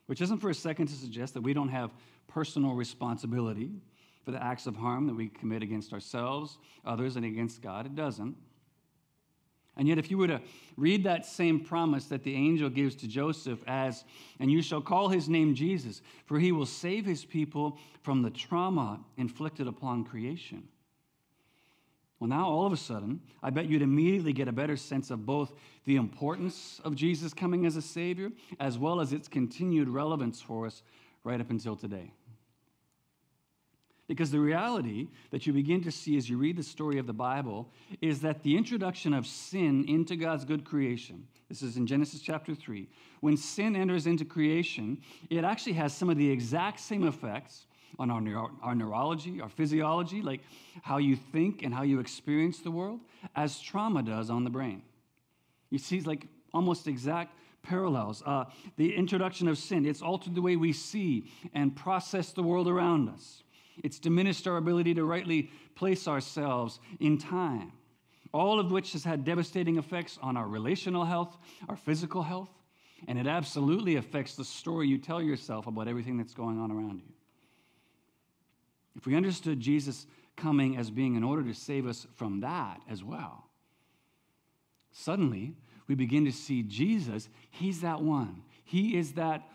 Which 0.06 0.20
isn't 0.20 0.38
for 0.38 0.50
a 0.50 0.54
second 0.54 0.88
to 0.88 0.94
suggest 0.94 1.34
that 1.34 1.42
we 1.42 1.54
don't 1.54 1.68
have 1.68 1.92
personal 2.28 2.74
responsibility 2.74 3.70
for 4.24 4.30
the 4.30 4.42
acts 4.42 4.66
of 4.66 4.76
harm 4.76 5.06
that 5.06 5.14
we 5.14 5.28
commit 5.28 5.62
against 5.62 5.92
ourselves, 5.92 6.58
others, 6.84 7.16
and 7.16 7.24
against 7.24 7.62
God. 7.62 7.86
It 7.86 7.94
doesn't. 7.94 8.36
And 9.76 9.88
yet, 9.88 9.98
if 9.98 10.10
you 10.10 10.18
were 10.18 10.26
to 10.26 10.40
read 10.76 11.04
that 11.04 11.24
same 11.24 11.60
promise 11.60 12.06
that 12.06 12.24
the 12.24 12.34
angel 12.34 12.68
gives 12.68 12.94
to 12.96 13.08
Joseph 13.08 13.62
as, 13.66 14.04
and 14.38 14.50
you 14.50 14.60
shall 14.60 14.82
call 14.82 15.08
his 15.08 15.28
name 15.28 15.54
Jesus, 15.54 16.02
for 16.26 16.38
he 16.38 16.52
will 16.52 16.66
save 16.66 17.06
his 17.06 17.24
people 17.24 17.78
from 18.02 18.22
the 18.22 18.30
trauma 18.30 19.00
inflicted 19.16 19.66
upon 19.66 20.04
creation. 20.04 20.68
Well, 22.20 22.28
now 22.28 22.48
all 22.48 22.66
of 22.66 22.72
a 22.72 22.76
sudden, 22.76 23.20
I 23.42 23.50
bet 23.50 23.66
you'd 23.66 23.82
immediately 23.82 24.32
get 24.32 24.46
a 24.46 24.52
better 24.52 24.76
sense 24.76 25.10
of 25.10 25.26
both 25.26 25.52
the 25.86 25.96
importance 25.96 26.80
of 26.84 26.94
Jesus 26.94 27.34
coming 27.34 27.66
as 27.66 27.74
a 27.74 27.82
Savior, 27.82 28.30
as 28.60 28.78
well 28.78 29.00
as 29.00 29.12
its 29.12 29.26
continued 29.26 29.88
relevance 29.88 30.40
for 30.40 30.66
us 30.66 30.82
right 31.24 31.40
up 31.40 31.50
until 31.50 31.74
today. 31.74 32.12
Because 34.08 34.30
the 34.30 34.40
reality 34.40 35.08
that 35.30 35.46
you 35.46 35.52
begin 35.52 35.82
to 35.84 35.90
see 35.92 36.16
as 36.16 36.28
you 36.28 36.36
read 36.36 36.56
the 36.56 36.62
story 36.62 36.98
of 36.98 37.06
the 37.06 37.12
Bible 37.12 37.70
is 38.00 38.20
that 38.20 38.42
the 38.42 38.56
introduction 38.56 39.14
of 39.14 39.26
sin 39.26 39.84
into 39.88 40.16
God's 40.16 40.44
good 40.44 40.64
creation, 40.64 41.26
this 41.48 41.62
is 41.62 41.76
in 41.76 41.86
Genesis 41.86 42.20
chapter 42.20 42.54
3, 42.54 42.88
when 43.20 43.36
sin 43.36 43.76
enters 43.76 44.06
into 44.06 44.24
creation, 44.24 45.00
it 45.30 45.44
actually 45.44 45.74
has 45.74 45.96
some 45.96 46.10
of 46.10 46.16
the 46.16 46.30
exact 46.30 46.80
same 46.80 47.06
effects 47.06 47.66
on 47.98 48.10
our, 48.10 48.20
neuro- 48.20 48.50
our 48.62 48.74
neurology, 48.74 49.40
our 49.40 49.48
physiology, 49.48 50.22
like 50.22 50.40
how 50.82 50.98
you 50.98 51.14
think 51.14 51.62
and 51.62 51.72
how 51.72 51.82
you 51.82 52.00
experience 52.00 52.58
the 52.58 52.70
world, 52.70 53.00
as 53.36 53.60
trauma 53.60 54.02
does 54.02 54.30
on 54.30 54.44
the 54.44 54.50
brain. 54.50 54.82
You 55.70 55.78
see, 55.78 55.96
it's 55.98 56.06
like 56.06 56.26
almost 56.52 56.88
exact 56.88 57.34
parallels. 57.62 58.22
Uh, 58.26 58.44
the 58.76 58.94
introduction 58.94 59.46
of 59.48 59.56
sin, 59.56 59.86
it's 59.86 60.02
altered 60.02 60.34
the 60.34 60.42
way 60.42 60.56
we 60.56 60.72
see 60.72 61.30
and 61.54 61.74
process 61.74 62.32
the 62.32 62.42
world 62.42 62.68
around 62.68 63.08
us. 63.08 63.42
It's 63.82 63.98
diminished 63.98 64.46
our 64.46 64.56
ability 64.56 64.94
to 64.94 65.04
rightly 65.04 65.50
place 65.74 66.06
ourselves 66.06 66.80
in 67.00 67.18
time, 67.18 67.72
all 68.32 68.60
of 68.60 68.70
which 68.70 68.92
has 68.92 69.04
had 69.04 69.24
devastating 69.24 69.78
effects 69.78 70.18
on 70.22 70.36
our 70.36 70.46
relational 70.46 71.04
health, 71.04 71.36
our 71.68 71.76
physical 71.76 72.22
health, 72.22 72.50
and 73.08 73.18
it 73.18 73.26
absolutely 73.26 73.96
affects 73.96 74.36
the 74.36 74.44
story 74.44 74.88
you 74.88 74.98
tell 74.98 75.22
yourself 75.22 75.66
about 75.66 75.88
everything 75.88 76.16
that's 76.16 76.34
going 76.34 76.58
on 76.58 76.70
around 76.70 77.00
you. 77.00 77.12
If 78.96 79.06
we 79.06 79.16
understood 79.16 79.60
Jesus 79.60 80.06
coming 80.36 80.76
as 80.76 80.90
being 80.90 81.14
in 81.14 81.24
order 81.24 81.42
to 81.42 81.54
save 81.54 81.86
us 81.86 82.06
from 82.14 82.40
that 82.40 82.80
as 82.88 83.02
well, 83.02 83.48
suddenly 84.92 85.56
we 85.88 85.94
begin 85.94 86.24
to 86.26 86.32
see 86.32 86.62
Jesus, 86.62 87.28
He's 87.50 87.80
that 87.80 88.00
one. 88.00 88.42
He 88.64 88.96
is 88.96 89.12
that 89.14 89.48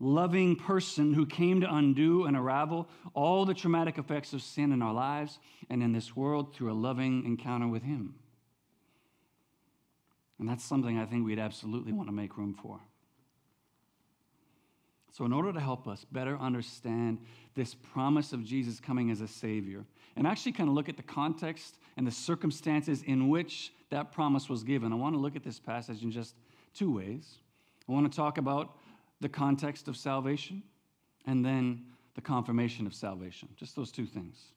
loving 0.00 0.56
person 0.56 1.12
who 1.12 1.26
came 1.26 1.60
to 1.60 1.72
undo 1.72 2.24
and 2.24 2.36
unravel 2.36 2.88
all 3.14 3.44
the 3.44 3.54
traumatic 3.54 3.98
effects 3.98 4.32
of 4.32 4.42
sin 4.42 4.72
in 4.72 4.80
our 4.82 4.94
lives 4.94 5.38
and 5.68 5.82
in 5.82 5.92
this 5.92 6.16
world 6.16 6.54
through 6.54 6.72
a 6.72 6.74
loving 6.74 7.24
encounter 7.26 7.68
with 7.68 7.82
Him. 7.82 8.14
And 10.38 10.48
that's 10.48 10.64
something 10.64 10.98
I 10.98 11.04
think 11.04 11.26
we'd 11.26 11.38
absolutely 11.38 11.92
want 11.92 12.08
to 12.08 12.14
make 12.14 12.38
room 12.38 12.54
for. 12.54 12.80
So, 15.12 15.24
in 15.26 15.32
order 15.32 15.52
to 15.52 15.60
help 15.60 15.86
us 15.86 16.06
better 16.10 16.38
understand 16.38 17.18
this 17.54 17.74
promise 17.74 18.32
of 18.32 18.42
Jesus 18.42 18.80
coming 18.80 19.10
as 19.10 19.20
a 19.20 19.28
Savior, 19.28 19.84
and 20.16 20.26
actually 20.26 20.52
kind 20.52 20.68
of 20.68 20.74
look 20.74 20.88
at 20.88 20.96
the 20.96 21.02
context 21.02 21.78
and 21.96 22.06
the 22.06 22.12
circumstances 22.12 23.02
in 23.02 23.28
which 23.28 23.72
that 23.90 24.12
promise 24.12 24.48
was 24.48 24.62
given, 24.62 24.92
I 24.92 24.96
want 24.96 25.14
to 25.14 25.20
look 25.20 25.36
at 25.36 25.42
this 25.42 25.58
passage 25.58 26.02
in 26.02 26.10
just 26.10 26.36
two 26.72 26.94
ways. 26.94 27.38
I 27.88 27.92
want 27.92 28.10
to 28.10 28.16
talk 28.16 28.38
about 28.38 28.76
the 29.20 29.28
context 29.28 29.88
of 29.88 29.96
salvation, 29.96 30.62
and 31.26 31.44
then 31.44 31.84
the 32.14 32.20
confirmation 32.20 32.86
of 32.86 32.94
salvation. 32.94 33.48
Just 33.56 33.76
those 33.76 33.92
two 33.92 34.06
things 34.06 34.52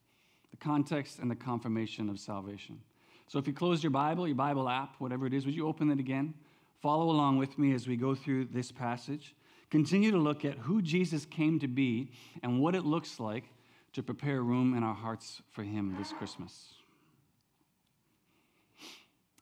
the 0.52 0.58
context 0.58 1.18
and 1.18 1.32
the 1.32 1.36
confirmation 1.36 2.10
of 2.10 2.20
salvation. 2.20 2.80
So 3.28 3.40
if 3.40 3.48
you 3.48 3.54
close 3.54 3.82
your 3.82 3.90
Bible, 3.90 4.28
your 4.28 4.36
Bible 4.36 4.70
app, 4.70 4.96
whatever 5.00 5.26
it 5.26 5.34
is, 5.34 5.48
would 5.48 5.56
you 5.56 5.68
open 5.68 5.90
it 5.90 6.00
again? 6.00 6.36
Follow 6.80 7.10
along 7.10 7.38
with 7.38 7.58
me 7.58 7.74
as 7.74 7.88
we 7.88 7.96
go 7.96 8.14
through 8.14 8.46
this 8.46 8.72
passage. 8.72 9.34
Continue 9.72 10.12
to 10.12 10.18
look 10.18 10.46
at 10.46 10.60
who 10.60 10.84
Jesus 10.84 11.26
came 11.26 11.60
to 11.60 11.68
be 11.68 12.12
and 12.44 12.62
what 12.62 12.76
it 12.76 12.86
looks 12.86 13.20
like 13.20 13.46
to 13.94 14.04
prepare 14.04 14.44
room 14.44 14.78
in 14.78 14.84
our 14.84 14.94
hearts 14.94 15.42
for 15.52 15.64
him 15.64 15.96
this 15.98 16.14
Christmas. 16.14 16.76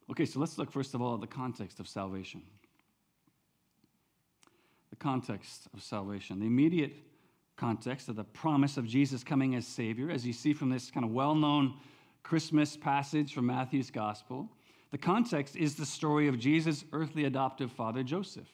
Okay, 0.10 0.26
so 0.26 0.40
let's 0.40 0.58
look 0.58 0.72
first 0.72 0.94
of 0.94 1.02
all 1.02 1.16
at 1.16 1.22
the 1.22 1.28
context 1.28 1.82
of 1.82 1.90
salvation 1.90 2.42
the 4.92 4.96
context 4.98 5.68
of 5.74 5.82
salvation, 5.82 6.40
the 6.40 6.46
immediate 6.46 6.94
context 7.58 8.10
of 8.10 8.16
the 8.16 8.24
promise 8.24 8.78
of 8.78 8.86
Jesus 8.86 9.24
coming 9.24 9.56
as 9.56 9.66
Savior, 9.66 10.12
as 10.12 10.26
you 10.26 10.34
see 10.34 10.54
from 10.54 10.70
this 10.70 10.92
kind 10.92 11.06
of 11.06 11.12
well 11.12 11.34
known 11.34 11.74
Christmas 12.24 12.78
passage 12.78 13.34
from 13.34 13.48
Matthew's 13.48 13.90
Gospel. 13.90 14.48
The 14.92 14.98
context 14.98 15.56
is 15.56 15.76
the 15.76 15.86
story 15.86 16.28
of 16.28 16.38
Jesus' 16.38 16.84
earthly 16.92 17.26
adoptive 17.26 17.72
father, 17.72 18.04
Joseph. 18.04 18.48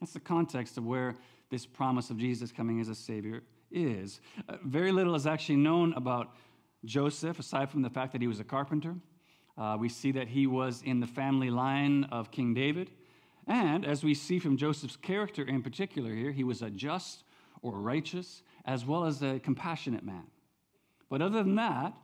That's 0.00 0.12
the 0.12 0.20
context 0.20 0.76
of 0.76 0.84
where 0.84 1.16
this 1.50 1.64
promise 1.64 2.10
of 2.10 2.18
Jesus 2.18 2.52
coming 2.52 2.80
as 2.80 2.88
a 2.88 2.94
Savior 2.94 3.42
is. 3.70 4.20
Uh, 4.48 4.56
very 4.64 4.92
little 4.92 5.14
is 5.14 5.26
actually 5.26 5.56
known 5.56 5.92
about 5.94 6.34
Joseph, 6.84 7.38
aside 7.38 7.70
from 7.70 7.82
the 7.82 7.90
fact 7.90 8.12
that 8.12 8.20
he 8.20 8.26
was 8.26 8.40
a 8.40 8.44
carpenter. 8.44 8.94
Uh, 9.56 9.76
we 9.78 9.88
see 9.88 10.12
that 10.12 10.28
he 10.28 10.46
was 10.46 10.82
in 10.84 11.00
the 11.00 11.06
family 11.06 11.50
line 11.50 12.04
of 12.04 12.30
King 12.30 12.52
David. 12.52 12.90
And 13.46 13.84
as 13.84 14.02
we 14.02 14.14
see 14.14 14.38
from 14.38 14.56
Joseph's 14.56 14.96
character 14.96 15.42
in 15.42 15.62
particular 15.62 16.12
here, 16.14 16.32
he 16.32 16.44
was 16.44 16.62
a 16.62 16.70
just 16.70 17.22
or 17.62 17.72
righteous 17.80 18.42
as 18.64 18.84
well 18.84 19.04
as 19.04 19.22
a 19.22 19.38
compassionate 19.38 20.04
man. 20.04 20.24
But 21.08 21.22
other 21.22 21.42
than 21.42 21.54
that, 21.56 21.94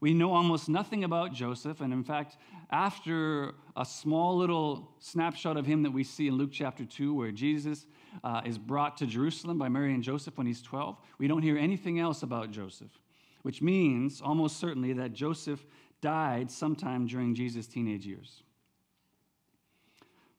we 0.00 0.14
know 0.14 0.32
almost 0.32 0.68
nothing 0.68 1.04
about 1.04 1.32
Joseph. 1.32 1.80
And 1.80 1.92
in 1.92 2.04
fact, 2.04 2.36
after 2.70 3.54
a 3.76 3.84
small 3.84 4.36
little 4.36 4.92
snapshot 5.00 5.56
of 5.56 5.66
him 5.66 5.82
that 5.82 5.90
we 5.90 6.04
see 6.04 6.28
in 6.28 6.34
Luke 6.34 6.50
chapter 6.52 6.84
2, 6.84 7.14
where 7.14 7.32
Jesus 7.32 7.86
uh, 8.22 8.42
is 8.44 8.58
brought 8.58 8.96
to 8.98 9.06
Jerusalem 9.06 9.58
by 9.58 9.68
Mary 9.68 9.94
and 9.94 10.02
Joseph 10.02 10.36
when 10.38 10.46
he's 10.46 10.62
12, 10.62 10.96
we 11.18 11.26
don't 11.26 11.42
hear 11.42 11.58
anything 11.58 11.98
else 11.98 12.22
about 12.22 12.50
Joseph, 12.50 13.00
which 13.42 13.60
means 13.60 14.20
almost 14.20 14.58
certainly 14.58 14.92
that 14.94 15.12
Joseph 15.12 15.64
died 16.00 16.50
sometime 16.50 17.06
during 17.06 17.34
Jesus' 17.34 17.66
teenage 17.66 18.06
years. 18.06 18.42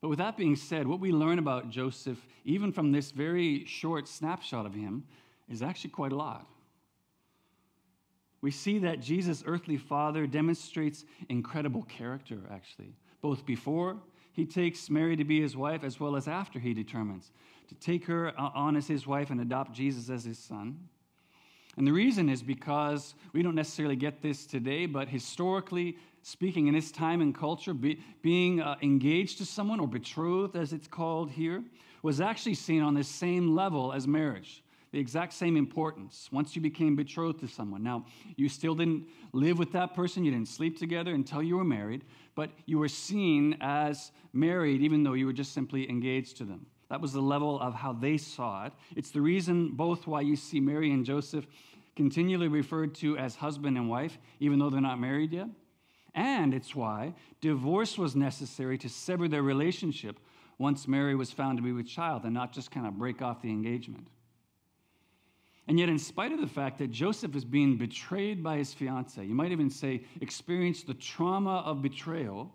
But 0.00 0.08
with 0.08 0.18
that 0.18 0.36
being 0.36 0.56
said, 0.56 0.86
what 0.86 1.00
we 1.00 1.12
learn 1.12 1.38
about 1.38 1.70
Joseph, 1.70 2.26
even 2.44 2.72
from 2.72 2.90
this 2.90 3.10
very 3.10 3.64
short 3.66 4.08
snapshot 4.08 4.66
of 4.66 4.74
him, 4.74 5.04
is 5.48 5.62
actually 5.62 5.90
quite 5.90 6.12
a 6.12 6.16
lot. 6.16 6.46
We 8.40 8.50
see 8.50 8.78
that 8.78 9.00
Jesus' 9.00 9.42
earthly 9.46 9.76
father 9.76 10.26
demonstrates 10.26 11.04
incredible 11.28 11.82
character, 11.82 12.40
actually, 12.50 12.94
both 13.20 13.44
before 13.44 13.98
he 14.32 14.46
takes 14.46 14.88
Mary 14.88 15.16
to 15.16 15.24
be 15.24 15.40
his 15.40 15.56
wife, 15.56 15.84
as 15.84 16.00
well 16.00 16.16
as 16.16 16.26
after 16.26 16.58
he 16.58 16.72
determines 16.72 17.32
to 17.68 17.74
take 17.74 18.06
her 18.06 18.36
on 18.38 18.76
as 18.76 18.88
his 18.88 19.06
wife 19.06 19.30
and 19.30 19.40
adopt 19.40 19.72
Jesus 19.72 20.08
as 20.08 20.24
his 20.24 20.38
son. 20.38 20.88
And 21.76 21.86
the 21.86 21.92
reason 21.92 22.28
is 22.28 22.42
because 22.42 23.14
we 23.32 23.42
don't 23.42 23.54
necessarily 23.54 23.96
get 23.96 24.22
this 24.22 24.44
today, 24.44 24.86
but 24.86 25.08
historically, 25.08 25.96
speaking 26.22 26.66
in 26.66 26.74
this 26.74 26.90
time 26.90 27.20
and 27.20 27.34
culture, 27.34 27.72
be, 27.72 28.00
being 28.22 28.60
uh, 28.60 28.76
engaged 28.82 29.38
to 29.38 29.44
someone 29.44 29.80
or 29.80 29.86
betrothed, 29.86 30.56
as 30.56 30.72
it's 30.72 30.88
called 30.88 31.30
here, 31.30 31.62
was 32.02 32.20
actually 32.20 32.54
seen 32.54 32.82
on 32.82 32.94
the 32.94 33.04
same 33.04 33.54
level 33.54 33.92
as 33.92 34.06
marriage, 34.06 34.62
the 34.90 34.98
exact 34.98 35.32
same 35.32 35.56
importance 35.56 36.28
once 36.32 36.56
you 36.56 36.62
became 36.62 36.96
betrothed 36.96 37.40
to 37.40 37.48
someone. 37.48 37.82
Now, 37.82 38.04
you 38.36 38.48
still 38.48 38.74
didn't 38.74 39.06
live 39.32 39.58
with 39.58 39.72
that 39.72 39.94
person, 39.94 40.24
you 40.24 40.32
didn't 40.32 40.48
sleep 40.48 40.78
together 40.78 41.14
until 41.14 41.42
you 41.42 41.56
were 41.56 41.64
married, 41.64 42.04
but 42.34 42.50
you 42.66 42.78
were 42.78 42.88
seen 42.88 43.56
as 43.60 44.10
married 44.32 44.80
even 44.80 45.02
though 45.02 45.12
you 45.12 45.26
were 45.26 45.32
just 45.32 45.52
simply 45.52 45.88
engaged 45.88 46.36
to 46.38 46.44
them. 46.44 46.66
That 46.90 47.00
was 47.00 47.12
the 47.12 47.22
level 47.22 47.58
of 47.60 47.74
how 47.74 47.92
they 47.92 48.18
saw 48.18 48.66
it. 48.66 48.72
It's 48.96 49.12
the 49.12 49.20
reason 49.20 49.70
both 49.70 50.06
why 50.06 50.20
you 50.22 50.36
see 50.36 50.60
Mary 50.60 50.90
and 50.90 51.06
Joseph 51.06 51.46
continually 51.96 52.48
referred 52.48 52.94
to 52.96 53.16
as 53.16 53.36
husband 53.36 53.76
and 53.76 53.88
wife, 53.88 54.18
even 54.40 54.58
though 54.58 54.70
they're 54.70 54.80
not 54.80 55.00
married 55.00 55.32
yet. 55.32 55.48
And 56.14 56.52
it's 56.52 56.74
why 56.74 57.14
divorce 57.40 57.96
was 57.96 58.16
necessary 58.16 58.76
to 58.78 58.88
sever 58.88 59.28
their 59.28 59.42
relationship 59.42 60.18
once 60.58 60.88
Mary 60.88 61.14
was 61.14 61.30
found 61.30 61.58
to 61.58 61.62
be 61.62 61.72
with 61.72 61.86
child 61.86 62.24
and 62.24 62.34
not 62.34 62.52
just 62.52 62.70
kind 62.70 62.86
of 62.86 62.98
break 62.98 63.22
off 63.22 63.40
the 63.40 63.48
engagement. 63.48 64.08
And 65.68 65.78
yet, 65.78 65.88
in 65.88 66.00
spite 66.00 66.32
of 66.32 66.40
the 66.40 66.48
fact 66.48 66.78
that 66.78 66.90
Joseph 66.90 67.36
is 67.36 67.44
being 67.44 67.76
betrayed 67.76 68.42
by 68.42 68.56
his 68.56 68.74
fiancee, 68.74 69.24
you 69.24 69.34
might 69.34 69.52
even 69.52 69.70
say 69.70 70.02
experienced 70.20 70.88
the 70.88 70.94
trauma 70.94 71.62
of 71.64 71.80
betrayal, 71.80 72.52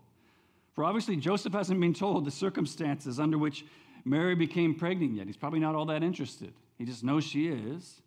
for 0.74 0.84
obviously 0.84 1.16
Joseph 1.16 1.54
hasn't 1.54 1.80
been 1.80 1.94
told 1.94 2.26
the 2.26 2.32
circumstances 2.32 3.18
under 3.18 3.38
which 3.38 3.66
Mary 4.06 4.36
became 4.36 4.76
pregnant 4.76 5.16
yet. 5.16 5.26
He's 5.26 5.36
probably 5.36 5.60
not 5.60 5.76
all 5.76 5.86
that 5.88 6.04
interested. 6.04 6.54
He 6.78 6.86
just 6.86 7.04
knows 7.04 7.24
she 7.24 7.48
is. 7.48 8.02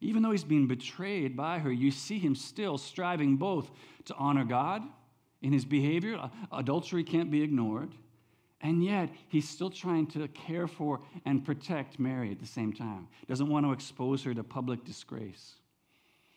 Even 0.00 0.22
though 0.22 0.30
he's 0.30 0.44
being 0.44 0.66
betrayed 0.66 1.36
by 1.36 1.58
her, 1.58 1.70
you 1.70 1.90
see 1.90 2.18
him 2.18 2.34
still 2.34 2.78
striving 2.78 3.36
both 3.36 3.70
to 4.06 4.14
honor 4.14 4.44
God 4.44 4.82
in 5.42 5.52
his 5.52 5.64
behavior. 5.64 6.30
Adultery 6.52 7.04
can't 7.04 7.30
be 7.30 7.42
ignored. 7.42 7.90
And 8.62 8.84
yet, 8.84 9.10
he's 9.28 9.48
still 9.48 9.70
trying 9.70 10.06
to 10.08 10.28
care 10.28 10.66
for 10.66 11.00
and 11.24 11.44
protect 11.44 11.98
Mary 11.98 12.30
at 12.30 12.38
the 12.38 12.46
same 12.46 12.72
time. 12.72 13.08
Doesn't 13.26 13.48
want 13.48 13.64
to 13.66 13.72
expose 13.72 14.22
her 14.24 14.34
to 14.34 14.44
public 14.44 14.84
disgrace. 14.84 15.54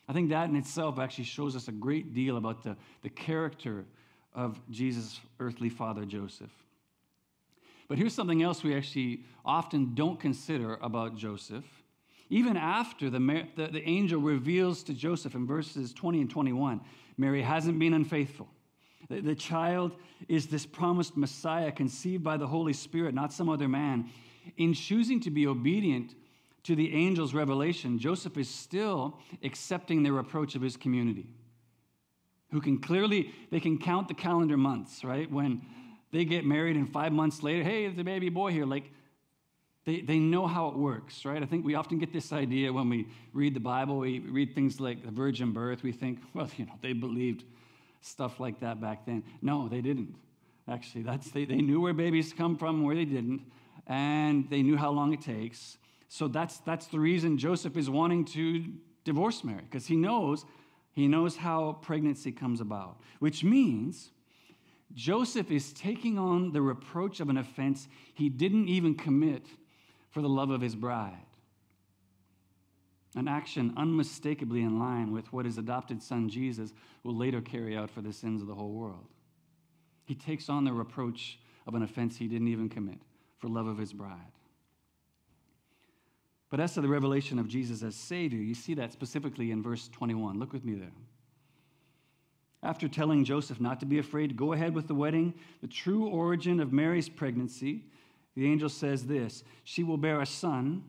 I 0.07 0.13
think 0.13 0.29
that 0.29 0.49
in 0.49 0.55
itself 0.55 0.99
actually 0.99 1.25
shows 1.25 1.55
us 1.55 1.67
a 1.67 1.71
great 1.71 2.13
deal 2.13 2.37
about 2.37 2.63
the, 2.63 2.77
the 3.01 3.09
character 3.09 3.85
of 4.33 4.59
Jesus' 4.69 5.19
earthly 5.39 5.69
father, 5.69 6.05
Joseph. 6.05 6.62
But 7.87 7.97
here's 7.97 8.13
something 8.13 8.41
else 8.41 8.63
we 8.63 8.75
actually 8.75 9.23
often 9.45 9.93
don't 9.93 10.19
consider 10.19 10.75
about 10.81 11.15
Joseph. 11.15 11.65
Even 12.29 12.57
after 12.57 13.09
the, 13.09 13.19
the, 13.55 13.67
the, 13.67 13.87
angel 13.87 14.19
reveals 14.19 14.81
to 14.83 14.93
Joseph 14.93 15.35
in 15.35 15.45
verses 15.45 15.93
20 15.93 16.21
and 16.21 16.29
21, 16.29 16.81
Mary 17.17 17.41
hasn't 17.41 17.77
been 17.77 17.93
unfaithful. 17.93 18.47
The, 19.09 19.19
the 19.19 19.35
child 19.35 19.91
is 20.27 20.47
this 20.47 20.65
promised 20.65 21.17
Messiah 21.17 21.71
conceived 21.71 22.23
by 22.23 22.37
the 22.37 22.47
Holy 22.47 22.73
Spirit, 22.73 23.13
not 23.13 23.33
some 23.33 23.49
other 23.49 23.67
man. 23.67 24.09
In 24.57 24.73
choosing 24.73 25.19
to 25.21 25.29
be 25.29 25.45
obedient 25.45 26.15
to 26.63 26.75
the 26.75 26.93
angel's 26.93 27.33
revelation, 27.33 27.99
Joseph 27.99 28.37
is 28.37 28.49
still 28.49 29.19
accepting 29.43 30.03
the 30.03 30.11
reproach 30.11 30.55
of 30.55 30.61
his 30.61 30.77
community, 30.77 31.27
who 32.51 32.61
can 32.61 32.79
clearly, 32.79 33.33
they 33.51 33.59
can 33.59 33.77
count 33.77 34.07
the 34.07 34.13
calendar 34.13 34.57
months, 34.57 35.03
right? 35.03 35.29
When 35.29 35.61
they 36.13 36.25
get 36.25 36.45
married 36.45 36.75
and 36.75 36.89
five 36.89 37.11
months 37.11 37.41
later, 37.41 37.63
hey, 37.63 37.87
there's 37.87 37.97
a 37.97 38.03
baby 38.03 38.29
boy 38.29 38.51
here. 38.51 38.65
Like, 38.65 38.91
they, 39.83 39.99
they 39.99 40.19
know 40.19 40.47
how 40.47 40.67
it 40.67 40.75
works, 40.75 41.25
right? 41.25 41.41
I 41.41 41.45
think 41.45 41.65
we 41.65 41.75
often 41.75 41.97
get 41.97 42.13
this 42.13 42.31
idea 42.31 42.71
when 42.71 42.87
we 42.87 43.07
read 43.33 43.55
the 43.55 43.59
Bible, 43.59 43.97
we 43.97 44.19
read 44.19 44.53
things 44.53 44.79
like 44.79 45.03
the 45.03 45.11
virgin 45.11 45.51
birth, 45.51 45.83
we 45.83 45.91
think, 45.91 46.19
well, 46.33 46.49
you 46.55 46.67
know, 46.67 46.73
they 46.81 46.93
believed 46.93 47.43
stuff 48.01 48.39
like 48.39 48.59
that 48.61 48.79
back 48.79 49.05
then. 49.05 49.23
No, 49.41 49.67
they 49.67 49.81
didn't. 49.81 50.15
Actually, 50.69 51.01
that's, 51.01 51.31
they, 51.31 51.45
they 51.45 51.57
knew 51.57 51.81
where 51.81 51.93
babies 51.93 52.31
come 52.31 52.57
from, 52.57 52.83
where 52.83 52.95
they 52.95 53.05
didn't, 53.05 53.41
and 53.87 54.49
they 54.49 54.61
knew 54.61 54.77
how 54.77 54.91
long 54.91 55.13
it 55.13 55.21
takes. 55.21 55.77
So 56.07 56.27
that's, 56.27 56.59
that's 56.59 56.85
the 56.87 56.99
reason 56.99 57.39
Joseph 57.39 57.75
is 57.75 57.89
wanting 57.89 58.23
to 58.25 58.65
divorce 59.03 59.43
Mary, 59.43 59.63
because 59.69 59.87
he 59.87 59.95
knows, 59.95 60.45
he 60.93 61.07
knows 61.07 61.35
how 61.35 61.79
pregnancy 61.81 62.31
comes 62.31 62.61
about, 62.61 62.99
which 63.19 63.43
means 63.43 64.11
Joseph 64.93 65.49
is 65.49 65.73
taking 65.73 66.19
on 66.19 66.51
the 66.51 66.61
reproach 66.61 67.19
of 67.19 67.29
an 67.29 67.37
offense 67.37 67.87
he 68.13 68.29
didn't 68.29 68.67
even 68.67 68.95
commit 68.95 69.47
for 70.11 70.21
the 70.21 70.29
love 70.29 70.51
of 70.51 70.61
his 70.61 70.75
bride. 70.75 71.17
An 73.15 73.27
action 73.27 73.73
unmistakably 73.77 74.61
in 74.61 74.79
line 74.79 75.11
with 75.11 75.31
what 75.31 75.45
his 75.45 75.57
adopted 75.57 76.01
son 76.01 76.29
Jesus 76.29 76.73
will 77.03 77.15
later 77.15 77.41
carry 77.41 77.75
out 77.75 77.91
for 77.91 78.01
the 78.01 78.13
sins 78.13 78.41
of 78.41 78.47
the 78.47 78.55
whole 78.55 78.73
world. 78.73 79.07
He 80.05 80.15
takes 80.15 80.49
on 80.49 80.63
the 80.63 80.73
reproach 80.73 81.39
of 81.65 81.75
an 81.75 81.83
offense 81.83 82.17
he 82.17 82.27
didn't 82.27 82.47
even 82.47 82.69
commit 82.69 82.99
for 83.37 83.47
love 83.47 83.67
of 83.67 83.77
his 83.77 83.93
bride. 83.93 84.19
But 86.49 86.59
as 86.59 86.73
to 86.75 86.81
the 86.81 86.87
revelation 86.87 87.39
of 87.39 87.47
Jesus 87.47 87.81
as 87.81 87.95
Savior, 87.95 88.39
you 88.39 88.53
see 88.53 88.75
that 88.75 88.93
specifically 88.93 89.49
in 89.51 89.63
verse 89.63 89.87
21. 89.87 90.39
Look 90.39 90.53
with 90.53 90.63
me 90.63 90.75
there. 90.75 90.91
After 92.63 92.87
telling 92.87 93.25
Joseph 93.25 93.59
not 93.59 93.81
to 93.81 93.85
be 93.85 93.99
afraid, 93.99 94.37
go 94.37 94.53
ahead 94.53 94.73
with 94.73 94.87
the 94.87 94.95
wedding, 94.95 95.33
the 95.61 95.67
true 95.67 96.07
origin 96.07 96.61
of 96.61 96.71
Mary's 96.71 97.09
pregnancy, 97.09 97.83
the 98.35 98.45
angel 98.45 98.69
says 98.69 99.05
this 99.05 99.43
She 99.65 99.83
will 99.83 99.97
bear 99.97 100.21
a 100.21 100.25
son, 100.25 100.83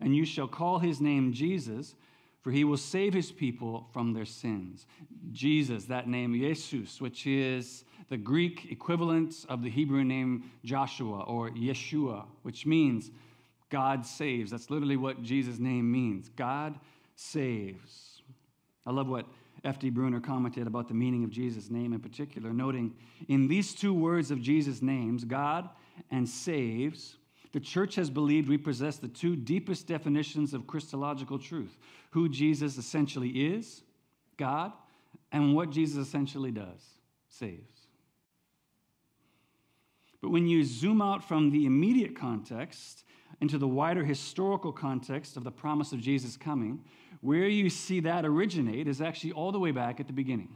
and 0.00 0.16
you 0.16 0.24
shall 0.24 0.48
call 0.48 0.78
his 0.78 1.00
name 1.00 1.32
Jesus, 1.32 1.94
for 2.40 2.50
he 2.50 2.64
will 2.64 2.78
save 2.78 3.12
his 3.12 3.30
people 3.30 3.88
from 3.92 4.14
their 4.14 4.24
sins. 4.24 4.86
Jesus, 5.32 5.84
that 5.84 6.08
name, 6.08 6.32
Jesus, 6.32 7.00
which 7.00 7.26
is 7.26 7.84
the 8.08 8.16
Greek 8.16 8.68
equivalent 8.70 9.44
of 9.50 9.62
the 9.62 9.68
Hebrew 9.68 10.04
name 10.04 10.50
Joshua 10.64 11.24
or 11.24 11.50
Yeshua, 11.50 12.24
which 12.42 12.64
means 12.64 13.10
God 13.68 14.06
saves. 14.06 14.50
That's 14.50 14.70
literally 14.70 14.96
what 14.96 15.22
Jesus' 15.22 15.58
name 15.58 15.92
means 15.92 16.30
God 16.30 16.78
saves. 17.16 18.22
I 18.86 18.92
love 18.92 19.08
what 19.08 19.26
F.D. 19.64 19.90
Bruner 19.90 20.20
commented 20.20 20.66
about 20.66 20.88
the 20.88 20.94
meaning 20.94 21.24
of 21.24 21.30
Jesus' 21.30 21.70
name 21.70 21.92
in 21.92 22.00
particular, 22.00 22.52
noting 22.52 22.94
in 23.28 23.48
these 23.48 23.74
two 23.74 23.92
words 23.92 24.30
of 24.30 24.40
Jesus' 24.40 24.82
names, 24.82 25.24
God 25.24 25.68
and 26.10 26.28
saves, 26.28 27.16
the 27.52 27.60
church 27.60 27.94
has 27.96 28.10
believed 28.10 28.48
we 28.48 28.58
possess 28.58 28.98
the 28.98 29.08
two 29.08 29.34
deepest 29.34 29.86
definitions 29.86 30.54
of 30.54 30.66
Christological 30.66 31.38
truth 31.38 31.76
who 32.10 32.28
Jesus 32.28 32.78
essentially 32.78 33.30
is, 33.30 33.82
God, 34.36 34.72
and 35.32 35.54
what 35.54 35.70
Jesus 35.70 36.06
essentially 36.06 36.50
does, 36.50 36.82
saves. 37.28 37.86
But 40.20 40.30
when 40.30 40.46
you 40.46 40.64
zoom 40.64 41.00
out 41.00 41.22
from 41.22 41.50
the 41.50 41.66
immediate 41.66 42.16
context 42.16 43.04
into 43.40 43.58
the 43.58 43.68
wider 43.68 44.04
historical 44.04 44.72
context 44.72 45.36
of 45.36 45.44
the 45.44 45.50
promise 45.50 45.92
of 45.92 46.00
Jesus 46.00 46.36
coming, 46.36 46.80
where 47.20 47.48
you 47.48 47.70
see 47.70 48.00
that 48.00 48.24
originate 48.24 48.88
is 48.88 49.00
actually 49.00 49.32
all 49.32 49.52
the 49.52 49.58
way 49.58 49.70
back 49.70 50.00
at 50.00 50.06
the 50.06 50.12
beginning. 50.12 50.48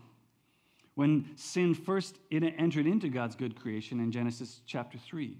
When 0.94 1.30
sin 1.36 1.74
first 1.74 2.18
entered 2.30 2.86
into 2.86 3.08
God's 3.08 3.34
good 3.34 3.56
creation 3.60 3.98
in 4.00 4.12
Genesis 4.12 4.60
chapter 4.66 4.98
3, 4.98 5.36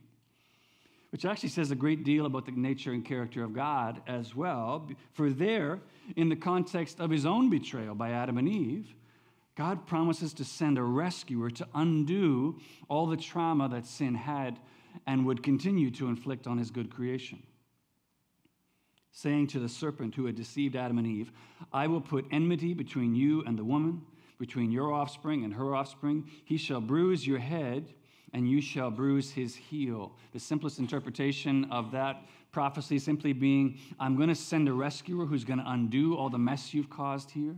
which 1.10 1.26
actually 1.26 1.50
says 1.50 1.70
a 1.70 1.76
great 1.76 2.04
deal 2.04 2.24
about 2.24 2.46
the 2.46 2.52
nature 2.52 2.92
and 2.92 3.04
character 3.04 3.44
of 3.44 3.52
God 3.52 4.00
as 4.06 4.34
well. 4.34 4.88
For 5.12 5.28
there, 5.28 5.80
in 6.16 6.30
the 6.30 6.36
context 6.36 7.00
of 7.00 7.10
his 7.10 7.26
own 7.26 7.50
betrayal 7.50 7.94
by 7.94 8.12
Adam 8.12 8.38
and 8.38 8.48
Eve, 8.48 8.94
God 9.54 9.86
promises 9.86 10.32
to 10.34 10.44
send 10.44 10.78
a 10.78 10.82
rescuer 10.82 11.50
to 11.50 11.68
undo 11.74 12.58
all 12.88 13.06
the 13.06 13.18
trauma 13.18 13.68
that 13.68 13.84
sin 13.84 14.14
had 14.14 14.58
and 15.06 15.26
would 15.26 15.42
continue 15.42 15.90
to 15.92 16.08
inflict 16.08 16.46
on 16.46 16.58
his 16.58 16.70
good 16.70 16.94
creation 16.94 17.42
saying 19.12 19.46
to 19.46 19.60
the 19.60 19.68
serpent 19.68 20.14
who 20.14 20.26
had 20.26 20.34
deceived 20.34 20.74
Adam 20.74 20.98
and 20.98 21.06
Eve, 21.06 21.30
I 21.72 21.86
will 21.86 22.00
put 22.00 22.24
enmity 22.32 22.74
between 22.74 23.14
you 23.14 23.42
and 23.46 23.58
the 23.58 23.64
woman, 23.64 24.02
between 24.38 24.72
your 24.72 24.92
offspring 24.92 25.44
and 25.44 25.54
her 25.54 25.74
offspring. 25.74 26.28
He 26.44 26.56
shall 26.56 26.80
bruise 26.80 27.26
your 27.26 27.38
head, 27.38 27.92
and 28.32 28.48
you 28.48 28.62
shall 28.62 28.90
bruise 28.90 29.30
his 29.30 29.54
heel. 29.54 30.16
The 30.32 30.40
simplest 30.40 30.78
interpretation 30.78 31.66
of 31.70 31.92
that 31.92 32.22
prophecy 32.50 32.98
simply 32.98 33.32
being 33.34 33.78
I'm 34.00 34.16
going 34.16 34.30
to 34.30 34.34
send 34.34 34.68
a 34.68 34.72
rescuer 34.72 35.26
who's 35.26 35.44
going 35.44 35.58
to 35.58 35.70
undo 35.70 36.16
all 36.16 36.30
the 36.30 36.38
mess 36.38 36.72
you've 36.72 36.90
caused 36.90 37.30
here. 37.30 37.54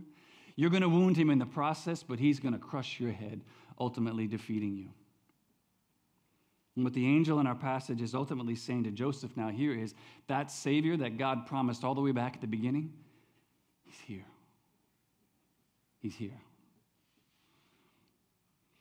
You're 0.57 0.69
going 0.69 0.83
to 0.83 0.89
wound 0.89 1.17
him 1.17 1.29
in 1.29 1.39
the 1.39 1.45
process, 1.45 2.03
but 2.03 2.19
he's 2.19 2.39
going 2.39 2.53
to 2.53 2.59
crush 2.59 2.99
your 2.99 3.11
head, 3.11 3.41
ultimately 3.79 4.27
defeating 4.27 4.75
you. 4.75 4.89
And 6.75 6.83
what 6.83 6.93
the 6.93 7.05
angel 7.05 7.39
in 7.39 7.47
our 7.47 7.55
passage 7.55 8.01
is 8.01 8.13
ultimately 8.13 8.55
saying 8.55 8.83
to 8.83 8.91
Joseph 8.91 9.35
now 9.37 9.49
here 9.49 9.73
is 9.73 9.93
that 10.27 10.51
Savior 10.51 10.97
that 10.97 11.17
God 11.17 11.47
promised 11.47 11.83
all 11.83 11.95
the 11.95 12.01
way 12.01 12.11
back 12.11 12.35
at 12.35 12.41
the 12.41 12.47
beginning, 12.47 12.91
he's 13.83 13.99
here. 14.05 14.25
He's 16.01 16.15
here. 16.15 16.41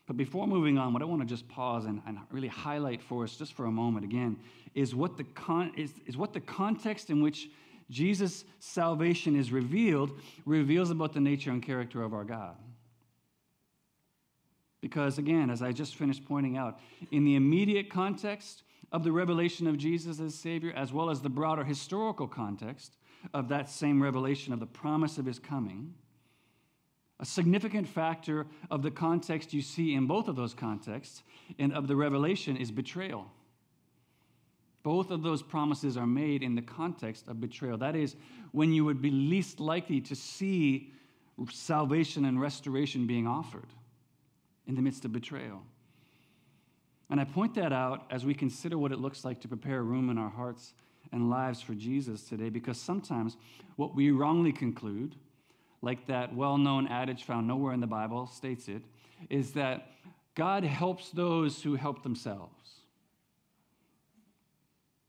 But 0.06 0.16
before 0.16 0.46
moving 0.46 0.76
on, 0.76 0.92
what 0.92 1.02
I 1.02 1.06
want 1.06 1.22
to 1.22 1.26
just 1.26 1.48
pause 1.48 1.86
and, 1.86 2.02
and 2.06 2.18
really 2.30 2.48
highlight 2.48 3.02
for 3.02 3.24
us 3.24 3.36
just 3.36 3.54
for 3.54 3.66
a 3.66 3.70
moment 3.70 4.04
again 4.04 4.38
is 4.74 4.94
what 4.94 5.16
the, 5.16 5.24
con- 5.24 5.72
is, 5.76 5.92
is 6.06 6.16
what 6.16 6.32
the 6.32 6.40
context 6.40 7.08
in 7.08 7.22
which 7.22 7.48
Jesus' 7.90 8.44
salvation 8.58 9.38
is 9.38 9.52
revealed 9.52 10.18
reveals 10.44 10.90
about 10.90 11.12
the 11.12 11.20
nature 11.20 11.50
and 11.50 11.62
character 11.62 12.02
of 12.02 12.12
our 12.12 12.24
God. 12.24 12.56
Because, 14.84 15.16
again, 15.16 15.48
as 15.48 15.62
I 15.62 15.72
just 15.72 15.96
finished 15.96 16.26
pointing 16.26 16.58
out, 16.58 16.78
in 17.10 17.24
the 17.24 17.36
immediate 17.36 17.88
context 17.88 18.64
of 18.92 19.02
the 19.02 19.12
revelation 19.12 19.66
of 19.66 19.78
Jesus 19.78 20.20
as 20.20 20.34
Savior, 20.34 20.74
as 20.76 20.92
well 20.92 21.08
as 21.08 21.22
the 21.22 21.30
broader 21.30 21.64
historical 21.64 22.28
context 22.28 22.98
of 23.32 23.48
that 23.48 23.70
same 23.70 24.02
revelation 24.02 24.52
of 24.52 24.60
the 24.60 24.66
promise 24.66 25.16
of 25.16 25.24
His 25.24 25.38
coming, 25.38 25.94
a 27.18 27.24
significant 27.24 27.88
factor 27.88 28.46
of 28.70 28.82
the 28.82 28.90
context 28.90 29.54
you 29.54 29.62
see 29.62 29.94
in 29.94 30.06
both 30.06 30.28
of 30.28 30.36
those 30.36 30.52
contexts 30.52 31.22
and 31.58 31.72
of 31.72 31.88
the 31.88 31.96
revelation 31.96 32.54
is 32.54 32.70
betrayal. 32.70 33.24
Both 34.82 35.10
of 35.10 35.22
those 35.22 35.42
promises 35.42 35.96
are 35.96 36.06
made 36.06 36.42
in 36.42 36.56
the 36.56 36.60
context 36.60 37.26
of 37.26 37.40
betrayal. 37.40 37.78
That 37.78 37.96
is, 37.96 38.16
when 38.52 38.70
you 38.70 38.84
would 38.84 39.00
be 39.00 39.10
least 39.10 39.60
likely 39.60 40.02
to 40.02 40.14
see 40.14 40.92
salvation 41.50 42.26
and 42.26 42.38
restoration 42.38 43.06
being 43.06 43.26
offered 43.26 43.70
in 44.66 44.74
the 44.74 44.82
midst 44.82 45.04
of 45.04 45.12
betrayal. 45.12 45.62
And 47.10 47.20
I 47.20 47.24
point 47.24 47.54
that 47.54 47.72
out 47.72 48.06
as 48.10 48.24
we 48.24 48.34
consider 48.34 48.78
what 48.78 48.92
it 48.92 48.98
looks 48.98 49.24
like 49.24 49.40
to 49.42 49.48
prepare 49.48 49.82
room 49.82 50.10
in 50.10 50.18
our 50.18 50.30
hearts 50.30 50.72
and 51.12 51.30
lives 51.30 51.60
for 51.60 51.74
Jesus 51.74 52.22
today, 52.22 52.48
because 52.48 52.78
sometimes 52.80 53.36
what 53.76 53.94
we 53.94 54.10
wrongly 54.10 54.52
conclude, 54.52 55.14
like 55.82 56.06
that 56.06 56.34
well 56.34 56.56
known 56.56 56.88
adage 56.88 57.24
found 57.24 57.46
nowhere 57.46 57.74
in 57.74 57.80
the 57.80 57.86
Bible 57.86 58.26
states 58.26 58.68
it, 58.68 58.82
is 59.28 59.52
that 59.52 59.88
God 60.34 60.64
helps 60.64 61.10
those 61.10 61.62
who 61.62 61.76
help 61.76 62.02
themselves. 62.02 62.80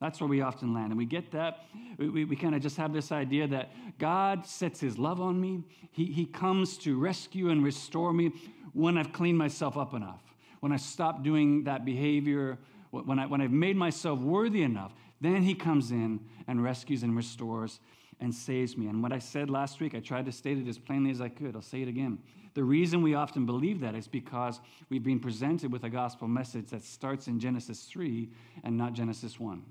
That's 0.05 0.21
where 0.21 0.27
we 0.27 0.41
often 0.41 0.71
land. 0.71 0.91
And 0.91 0.99
we 0.99 1.05
get 1.05 1.31
that. 1.31 1.65
We, 1.97 2.09
we, 2.09 2.25
we 2.25 2.35
kind 2.35 2.53
of 2.53 2.61
just 2.61 2.77
have 2.77 2.93
this 2.93 3.11
idea 3.11 3.47
that 3.47 3.71
God 3.97 4.45
sets 4.45 4.79
his 4.79 4.99
love 4.99 5.19
on 5.19 5.41
me. 5.41 5.63
He, 5.91 6.05
he 6.05 6.27
comes 6.27 6.77
to 6.79 6.99
rescue 6.99 7.49
and 7.49 7.63
restore 7.63 8.13
me 8.13 8.31
when 8.73 8.99
I've 8.99 9.11
cleaned 9.11 9.39
myself 9.39 9.77
up 9.77 9.95
enough, 9.95 10.21
when 10.59 10.71
I 10.71 10.75
stop 10.75 11.23
doing 11.23 11.63
that 11.63 11.85
behavior, 11.85 12.59
when, 12.91 13.17
I, 13.17 13.25
when 13.25 13.41
I've 13.41 13.51
made 13.51 13.77
myself 13.77 14.19
worthy 14.19 14.61
enough. 14.61 14.93
Then 15.21 15.41
he 15.41 15.55
comes 15.55 15.89
in 15.89 16.19
and 16.47 16.63
rescues 16.63 17.01
and 17.01 17.15
restores 17.15 17.79
and 18.19 18.31
saves 18.31 18.77
me. 18.77 18.85
And 18.85 19.01
what 19.01 19.11
I 19.11 19.17
said 19.17 19.49
last 19.49 19.79
week, 19.79 19.95
I 19.95 20.01
tried 20.01 20.27
to 20.27 20.31
state 20.31 20.59
it 20.59 20.67
as 20.67 20.77
plainly 20.77 21.09
as 21.09 21.19
I 21.19 21.29
could. 21.29 21.55
I'll 21.55 21.63
say 21.63 21.81
it 21.81 21.87
again. 21.87 22.19
The 22.53 22.63
reason 22.63 23.01
we 23.01 23.15
often 23.15 23.47
believe 23.47 23.79
that 23.79 23.95
is 23.95 24.07
because 24.07 24.59
we've 24.89 25.03
been 25.03 25.19
presented 25.19 25.71
with 25.71 25.83
a 25.83 25.89
gospel 25.89 26.27
message 26.27 26.67
that 26.67 26.83
starts 26.83 27.27
in 27.27 27.39
Genesis 27.39 27.85
3 27.85 28.29
and 28.63 28.77
not 28.77 28.93
Genesis 28.93 29.39
1. 29.39 29.63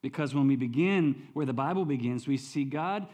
Because 0.00 0.34
when 0.34 0.46
we 0.46 0.56
begin 0.56 1.28
where 1.32 1.46
the 1.46 1.52
Bible 1.52 1.84
begins, 1.84 2.26
we 2.26 2.36
see 2.36 2.64
God 2.64 3.06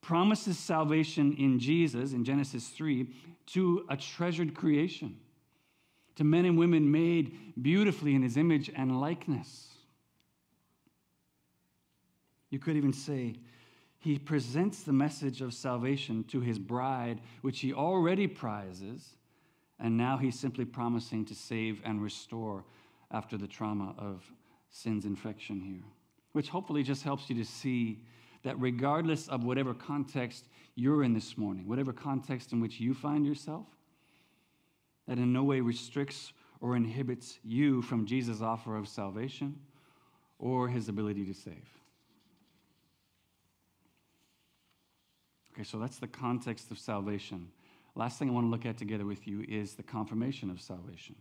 promises 0.00 0.58
salvation 0.58 1.34
in 1.38 1.58
Jesus, 1.58 2.12
in 2.12 2.24
Genesis 2.24 2.68
3, 2.68 3.08
to 3.46 3.84
a 3.88 3.96
treasured 3.96 4.54
creation, 4.54 5.18
to 6.16 6.24
men 6.24 6.44
and 6.44 6.58
women 6.58 6.90
made 6.90 7.36
beautifully 7.60 8.14
in 8.14 8.22
his 8.22 8.36
image 8.36 8.70
and 8.74 9.00
likeness. 9.00 9.68
You 12.50 12.58
could 12.58 12.76
even 12.76 12.92
say, 12.92 13.36
he 13.98 14.18
presents 14.18 14.82
the 14.82 14.92
message 14.92 15.42
of 15.42 15.52
salvation 15.52 16.24
to 16.24 16.40
his 16.40 16.58
bride, 16.58 17.20
which 17.42 17.60
he 17.60 17.72
already 17.72 18.26
prizes, 18.26 19.10
and 19.78 19.96
now 19.96 20.16
he's 20.16 20.38
simply 20.38 20.64
promising 20.64 21.24
to 21.26 21.34
save 21.34 21.82
and 21.84 22.02
restore 22.02 22.64
after 23.10 23.36
the 23.36 23.46
trauma 23.46 23.94
of 23.98 24.24
sin's 24.70 25.04
infection 25.04 25.60
here. 25.60 25.84
Which 26.32 26.48
hopefully 26.48 26.82
just 26.82 27.02
helps 27.02 27.28
you 27.28 27.36
to 27.36 27.44
see 27.44 28.02
that 28.42 28.58
regardless 28.58 29.28
of 29.28 29.44
whatever 29.44 29.74
context 29.74 30.46
you're 30.74 31.02
in 31.02 31.12
this 31.12 31.36
morning, 31.36 31.66
whatever 31.66 31.92
context 31.92 32.52
in 32.52 32.60
which 32.60 32.80
you 32.80 32.94
find 32.94 33.26
yourself, 33.26 33.66
that 35.06 35.18
in 35.18 35.32
no 35.32 35.42
way 35.42 35.60
restricts 35.60 36.32
or 36.60 36.76
inhibits 36.76 37.38
you 37.42 37.82
from 37.82 38.06
Jesus' 38.06 38.40
offer 38.40 38.76
of 38.76 38.88
salvation 38.88 39.58
or 40.38 40.68
his 40.68 40.88
ability 40.88 41.24
to 41.26 41.34
save. 41.34 41.68
Okay, 45.52 45.64
so 45.64 45.78
that's 45.78 45.98
the 45.98 46.06
context 46.06 46.70
of 46.70 46.78
salvation. 46.78 47.48
Last 47.94 48.18
thing 48.18 48.30
I 48.30 48.32
want 48.32 48.46
to 48.46 48.50
look 48.50 48.64
at 48.64 48.78
together 48.78 49.04
with 49.04 49.26
you 49.26 49.44
is 49.48 49.74
the 49.74 49.82
confirmation 49.82 50.48
of 50.48 50.60
salvation. 50.60 51.16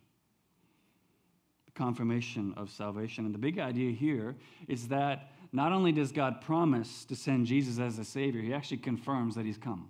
The 1.80 1.86
confirmation 1.86 2.54
of 2.58 2.70
salvation. 2.70 3.26
And 3.26 3.34
the 3.34 3.40
big 3.40 3.58
idea 3.58 3.92
here 3.92 4.36
is 4.68 4.90
that 4.90 5.32
not 5.54 5.72
only 5.72 5.92
does 5.92 6.12
God 6.12 6.42
promise 6.42 7.06
to 7.06 7.16
send 7.16 7.46
Jesus 7.46 7.80
as 7.80 7.98
a 7.98 8.04
Savior, 8.04 8.42
He 8.42 8.54
actually 8.54 8.78
confirms 8.78 9.36
that 9.36 9.46
He's 9.46 9.58
come. 9.58 9.90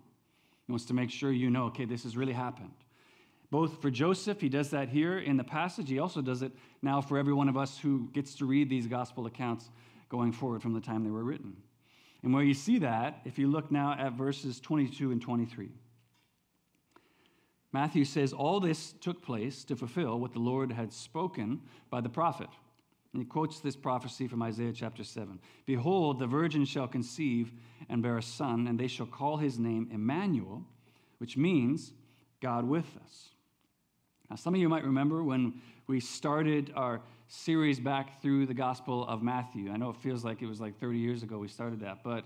He 0.67 0.71
wants 0.71 0.85
to 0.85 0.93
make 0.93 1.09
sure 1.09 1.31
you 1.31 1.49
know, 1.49 1.65
okay, 1.65 1.85
this 1.85 2.03
has 2.03 2.15
really 2.15 2.33
happened. 2.33 2.73
Both 3.49 3.81
for 3.81 3.89
Joseph, 3.89 4.39
he 4.39 4.49
does 4.49 4.69
that 4.69 4.89
here 4.89 5.17
in 5.17 5.35
the 5.35 5.43
passage. 5.43 5.89
He 5.89 5.97
also 5.97 6.21
does 6.21 6.43
it 6.43 6.51
now 6.83 7.01
for 7.01 7.17
every 7.17 7.33
one 7.33 7.49
of 7.49 7.57
us 7.57 7.79
who 7.79 8.07
gets 8.13 8.35
to 8.35 8.45
read 8.45 8.69
these 8.69 8.85
gospel 8.85 9.25
accounts 9.25 9.69
going 10.09 10.31
forward 10.31 10.61
from 10.61 10.73
the 10.73 10.81
time 10.81 11.03
they 11.03 11.09
were 11.09 11.23
written. 11.23 11.55
And 12.21 12.31
where 12.31 12.43
you 12.43 12.53
see 12.53 12.77
that, 12.79 13.21
if 13.25 13.39
you 13.39 13.47
look 13.47 13.71
now 13.71 13.95
at 13.97 14.13
verses 14.13 14.59
22 14.59 15.11
and 15.11 15.19
23, 15.19 15.69
Matthew 17.71 18.05
says, 18.05 18.33
All 18.33 18.59
this 18.59 18.93
took 18.99 19.21
place 19.21 19.63
to 19.65 19.75
fulfill 19.75 20.19
what 20.19 20.33
the 20.33 20.39
Lord 20.39 20.71
had 20.71 20.91
spoken 20.91 21.61
by 21.89 22.01
the 22.01 22.09
prophet. 22.09 22.49
And 23.13 23.21
he 23.21 23.25
quotes 23.25 23.59
this 23.59 23.75
prophecy 23.75 24.27
from 24.27 24.43
Isaiah 24.43 24.73
chapter 24.73 25.03
7 25.03 25.39
Behold, 25.65 26.19
the 26.19 26.27
virgin 26.27 26.65
shall 26.65 26.87
conceive 26.87 27.51
and 27.89 28.03
bear 28.03 28.17
a 28.17 28.23
son, 28.23 28.67
and 28.67 28.79
they 28.79 28.87
shall 28.87 29.05
call 29.05 29.37
his 29.37 29.57
name 29.57 29.89
Emmanuel, 29.91 30.63
which 31.17 31.37
means 31.37 31.93
God 32.41 32.65
with 32.65 32.97
us. 33.03 33.29
Now, 34.29 34.35
some 34.35 34.53
of 34.53 34.61
you 34.61 34.69
might 34.69 34.83
remember 34.83 35.23
when 35.23 35.59
we 35.87 35.99
started 35.99 36.71
our 36.75 37.01
series 37.27 37.79
back 37.79 38.21
through 38.21 38.45
the 38.45 38.53
Gospel 38.53 39.07
of 39.07 39.23
Matthew. 39.23 39.71
I 39.71 39.77
know 39.77 39.89
it 39.89 39.97
feels 39.97 40.23
like 40.23 40.41
it 40.41 40.47
was 40.47 40.61
like 40.61 40.79
30 40.79 40.99
years 40.99 41.23
ago 41.23 41.37
we 41.39 41.47
started 41.47 41.79
that, 41.81 41.99
but 42.03 42.25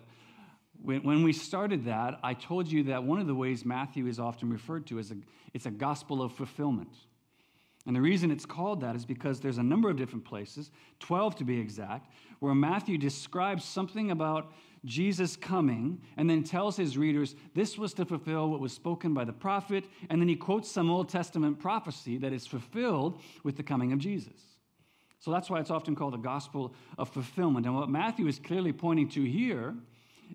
when, 0.83 1.01
when 1.03 1.23
we 1.23 1.33
started 1.33 1.85
that, 1.85 2.19
I 2.23 2.33
told 2.33 2.69
you 2.69 2.83
that 2.83 3.03
one 3.03 3.19
of 3.19 3.27
the 3.27 3.35
ways 3.35 3.65
Matthew 3.65 4.07
is 4.07 4.19
often 4.19 4.49
referred 4.49 4.85
to 4.87 4.99
is 4.99 5.11
a, 5.11 5.15
it's 5.53 5.65
a 5.65 5.71
gospel 5.71 6.21
of 6.21 6.33
fulfillment. 6.33 6.93
And 7.85 7.95
the 7.95 8.01
reason 8.01 8.31
it's 8.31 8.45
called 8.45 8.81
that 8.81 8.95
is 8.95 9.05
because 9.05 9.39
there's 9.39 9.57
a 9.57 9.63
number 9.63 9.89
of 9.89 9.97
different 9.97 10.25
places, 10.25 10.71
12 10.99 11.37
to 11.37 11.43
be 11.43 11.59
exact, 11.59 12.09
where 12.39 12.53
Matthew 12.53 12.97
describes 12.97 13.65
something 13.65 14.11
about 14.11 14.53
Jesus 14.85 15.37
coming 15.37 16.01
and 16.17 16.29
then 16.29 16.43
tells 16.43 16.75
his 16.75 16.97
readers 16.97 17.35
this 17.53 17.77
was 17.77 17.93
to 17.93 18.05
fulfill 18.05 18.49
what 18.49 18.59
was 18.59 18.73
spoken 18.73 19.13
by 19.13 19.23
the 19.23 19.33
prophet. 19.33 19.85
And 20.09 20.21
then 20.21 20.27
he 20.27 20.35
quotes 20.35 20.69
some 20.69 20.89
Old 20.89 21.09
Testament 21.09 21.59
prophecy 21.59 22.17
that 22.17 22.33
is 22.33 22.45
fulfilled 22.45 23.21
with 23.43 23.55
the 23.55 23.63
coming 23.63 23.93
of 23.93 23.99
Jesus. 23.99 24.41
So 25.19 25.31
that's 25.31 25.49
why 25.49 25.61
it's 25.61 25.71
often 25.71 25.95
called 25.95 26.13
the 26.13 26.17
gospel 26.17 26.73
of 26.97 27.07
fulfillment. 27.07 27.65
And 27.65 27.75
what 27.75 27.89
Matthew 27.89 28.27
is 28.27 28.39
clearly 28.39 28.73
pointing 28.73 29.07
to 29.09 29.23
here 29.23 29.73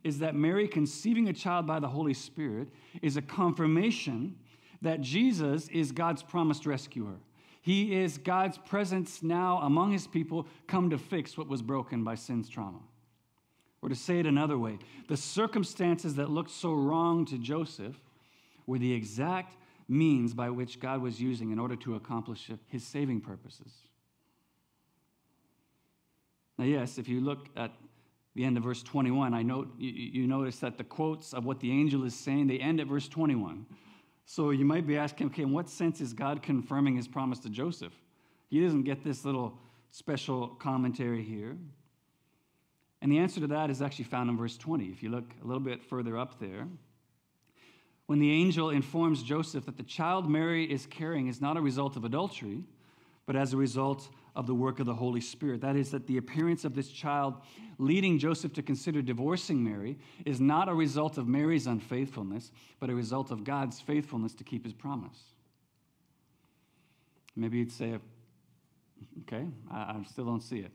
is 0.04 0.18
that 0.20 0.34
Mary 0.34 0.68
conceiving 0.68 1.28
a 1.28 1.32
child 1.32 1.66
by 1.66 1.80
the 1.80 1.88
Holy 1.88 2.14
Spirit 2.14 2.68
is 3.02 3.16
a 3.16 3.22
confirmation 3.22 4.36
that 4.82 5.00
Jesus 5.00 5.68
is 5.68 5.92
God's 5.92 6.22
promised 6.22 6.66
rescuer. 6.66 7.16
He 7.60 8.00
is 8.00 8.18
God's 8.18 8.58
presence 8.58 9.22
now 9.22 9.58
among 9.58 9.92
his 9.92 10.06
people, 10.06 10.46
come 10.66 10.90
to 10.90 10.98
fix 10.98 11.36
what 11.36 11.48
was 11.48 11.62
broken 11.62 12.04
by 12.04 12.14
sin's 12.14 12.48
trauma. 12.48 12.80
Or 13.82 13.88
to 13.88 13.94
say 13.94 14.18
it 14.18 14.26
another 14.26 14.58
way, 14.58 14.78
the 15.08 15.16
circumstances 15.16 16.14
that 16.16 16.30
looked 16.30 16.50
so 16.50 16.72
wrong 16.72 17.24
to 17.26 17.38
Joseph 17.38 18.00
were 18.66 18.78
the 18.78 18.92
exact 18.92 19.56
means 19.88 20.34
by 20.34 20.50
which 20.50 20.80
God 20.80 21.00
was 21.00 21.20
using 21.20 21.50
in 21.50 21.58
order 21.58 21.76
to 21.76 21.94
accomplish 21.94 22.50
his 22.66 22.84
saving 22.84 23.20
purposes. 23.20 23.72
Now, 26.58 26.64
yes, 26.64 26.98
if 26.98 27.08
you 27.08 27.20
look 27.20 27.48
at 27.56 27.72
the 28.38 28.44
end 28.44 28.56
of 28.56 28.62
verse 28.62 28.84
21, 28.84 29.34
I 29.34 29.42
note 29.42 29.68
you, 29.78 29.90
you 29.90 30.26
notice 30.28 30.60
that 30.60 30.78
the 30.78 30.84
quotes 30.84 31.34
of 31.34 31.44
what 31.44 31.58
the 31.58 31.72
angel 31.72 32.04
is 32.04 32.14
saying, 32.14 32.46
they 32.46 32.58
end 32.58 32.78
at 32.78 32.86
verse 32.86 33.08
21. 33.08 33.66
So 34.26 34.50
you 34.50 34.64
might 34.64 34.86
be 34.86 34.96
asking, 34.96 35.26
okay, 35.26 35.42
in 35.42 35.50
what 35.50 35.68
sense 35.68 36.00
is 36.00 36.12
God 36.12 36.40
confirming 36.40 36.94
his 36.94 37.08
promise 37.08 37.40
to 37.40 37.48
Joseph? 37.48 37.92
He 38.48 38.62
doesn't 38.62 38.84
get 38.84 39.02
this 39.02 39.24
little 39.24 39.58
special 39.90 40.46
commentary 40.46 41.24
here. 41.24 41.56
And 43.02 43.10
the 43.10 43.18
answer 43.18 43.40
to 43.40 43.48
that 43.48 43.70
is 43.70 43.82
actually 43.82 44.04
found 44.04 44.30
in 44.30 44.36
verse 44.36 44.56
20. 44.56 44.84
If 44.84 45.02
you 45.02 45.10
look 45.10 45.34
a 45.42 45.44
little 45.44 45.58
bit 45.58 45.82
further 45.82 46.16
up 46.16 46.38
there, 46.38 46.68
when 48.06 48.20
the 48.20 48.30
angel 48.30 48.70
informs 48.70 49.24
Joseph 49.24 49.66
that 49.66 49.76
the 49.76 49.82
child 49.82 50.30
Mary 50.30 50.64
is 50.64 50.86
carrying 50.86 51.26
is 51.26 51.40
not 51.40 51.56
a 51.56 51.60
result 51.60 51.96
of 51.96 52.04
adultery, 52.04 52.62
but 53.26 53.34
as 53.34 53.52
a 53.52 53.56
result 53.56 54.08
of 54.38 54.46
the 54.46 54.54
work 54.54 54.78
of 54.78 54.86
the 54.86 54.94
Holy 54.94 55.20
Spirit. 55.20 55.60
That 55.62 55.74
is, 55.74 55.90
that 55.90 56.06
the 56.06 56.16
appearance 56.16 56.64
of 56.64 56.72
this 56.76 56.88
child 56.88 57.34
leading 57.76 58.20
Joseph 58.20 58.52
to 58.52 58.62
consider 58.62 59.02
divorcing 59.02 59.64
Mary 59.64 59.98
is 60.24 60.40
not 60.40 60.68
a 60.68 60.74
result 60.74 61.18
of 61.18 61.26
Mary's 61.26 61.66
unfaithfulness, 61.66 62.52
but 62.78 62.88
a 62.88 62.94
result 62.94 63.32
of 63.32 63.42
God's 63.42 63.80
faithfulness 63.80 64.34
to 64.36 64.44
keep 64.44 64.62
his 64.62 64.72
promise. 64.72 65.18
Maybe 67.34 67.58
you'd 67.58 67.72
say, 67.72 67.98
okay, 69.22 69.44
I, 69.72 69.76
I 69.76 70.04
still 70.08 70.26
don't 70.26 70.42
see 70.42 70.60
it. 70.60 70.70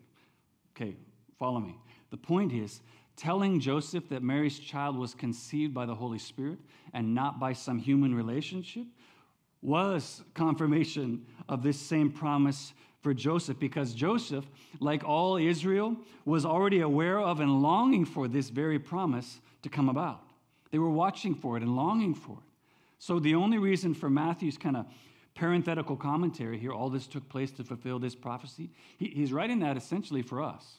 Okay, 0.76 0.97
follow 1.39 1.62
me. 1.62 1.78
The 2.12 2.17
point 2.17 2.52
is, 2.52 2.82
telling 3.15 3.62
Joseph 3.62 4.10
that 4.10 4.21
Mary's 4.21 4.60
child 4.60 4.97
was 4.97 5.13
conceived 5.13 5.73
by 5.73 5.86
the 5.86 5.95
Holy 5.95 6.19
Spirit 6.19 6.60
and 6.93 7.15
not 7.15 7.39
by 7.39 7.54
some 7.54 7.80
human 7.80 8.13
relationship 8.13 8.88
was 9.62 10.21
confirmation 10.34 11.26
of 11.47 11.63
this 11.63 11.80
same 11.80 12.12
promise 12.12 12.73
for 13.04 13.13
Joseph 13.13 13.60
because 13.60 13.94
Joseph, 13.94 14.46
like 14.80 15.04
all 15.04 15.36
Israel, 15.36 15.96
was 16.26 16.46
already 16.46 16.80
aware 16.80 17.20
of 17.20 17.42
and 17.42 17.62
longing 17.62 18.06
for 18.06 18.28
this 18.28 18.50
very 18.50 18.80
promise 18.80 19.42
to 19.62 19.70
come 19.70 19.89
about. 19.89 20.24
They 20.72 20.80
were 20.80 20.89
watching 20.89 21.36
for 21.36 21.58
it 21.58 21.63
and 21.63 21.76
longing 21.76 22.16
for 22.16 22.38
it. 22.38 22.50
So 22.98 23.20
the 23.20 23.36
only 23.36 23.58
reason 23.58 23.94
for 23.94 24.10
Matthew's 24.10 24.58
kind 24.58 24.78
of 24.78 24.86
parenthetical 25.36 25.98
commentary 25.98 26.58
here, 26.58 26.72
all 26.72 26.89
this 26.89 27.06
took 27.06 27.28
place 27.28 27.52
to 27.52 27.63
fulfill 27.63 28.00
this 28.00 28.16
prophecy, 28.16 28.70
he, 28.98 29.08
he's 29.08 29.34
writing 29.34 29.60
that 29.60 29.76
essentially 29.76 30.22
for 30.22 30.42
us. 30.42 30.78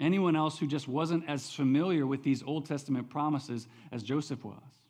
Anyone 0.00 0.34
else 0.34 0.58
who 0.58 0.66
just 0.66 0.88
wasn't 0.88 1.28
as 1.28 1.50
familiar 1.50 2.06
with 2.06 2.24
these 2.24 2.42
Old 2.42 2.66
Testament 2.66 3.08
promises 3.08 3.68
as 3.92 4.02
Joseph 4.02 4.44
was. 4.44 4.81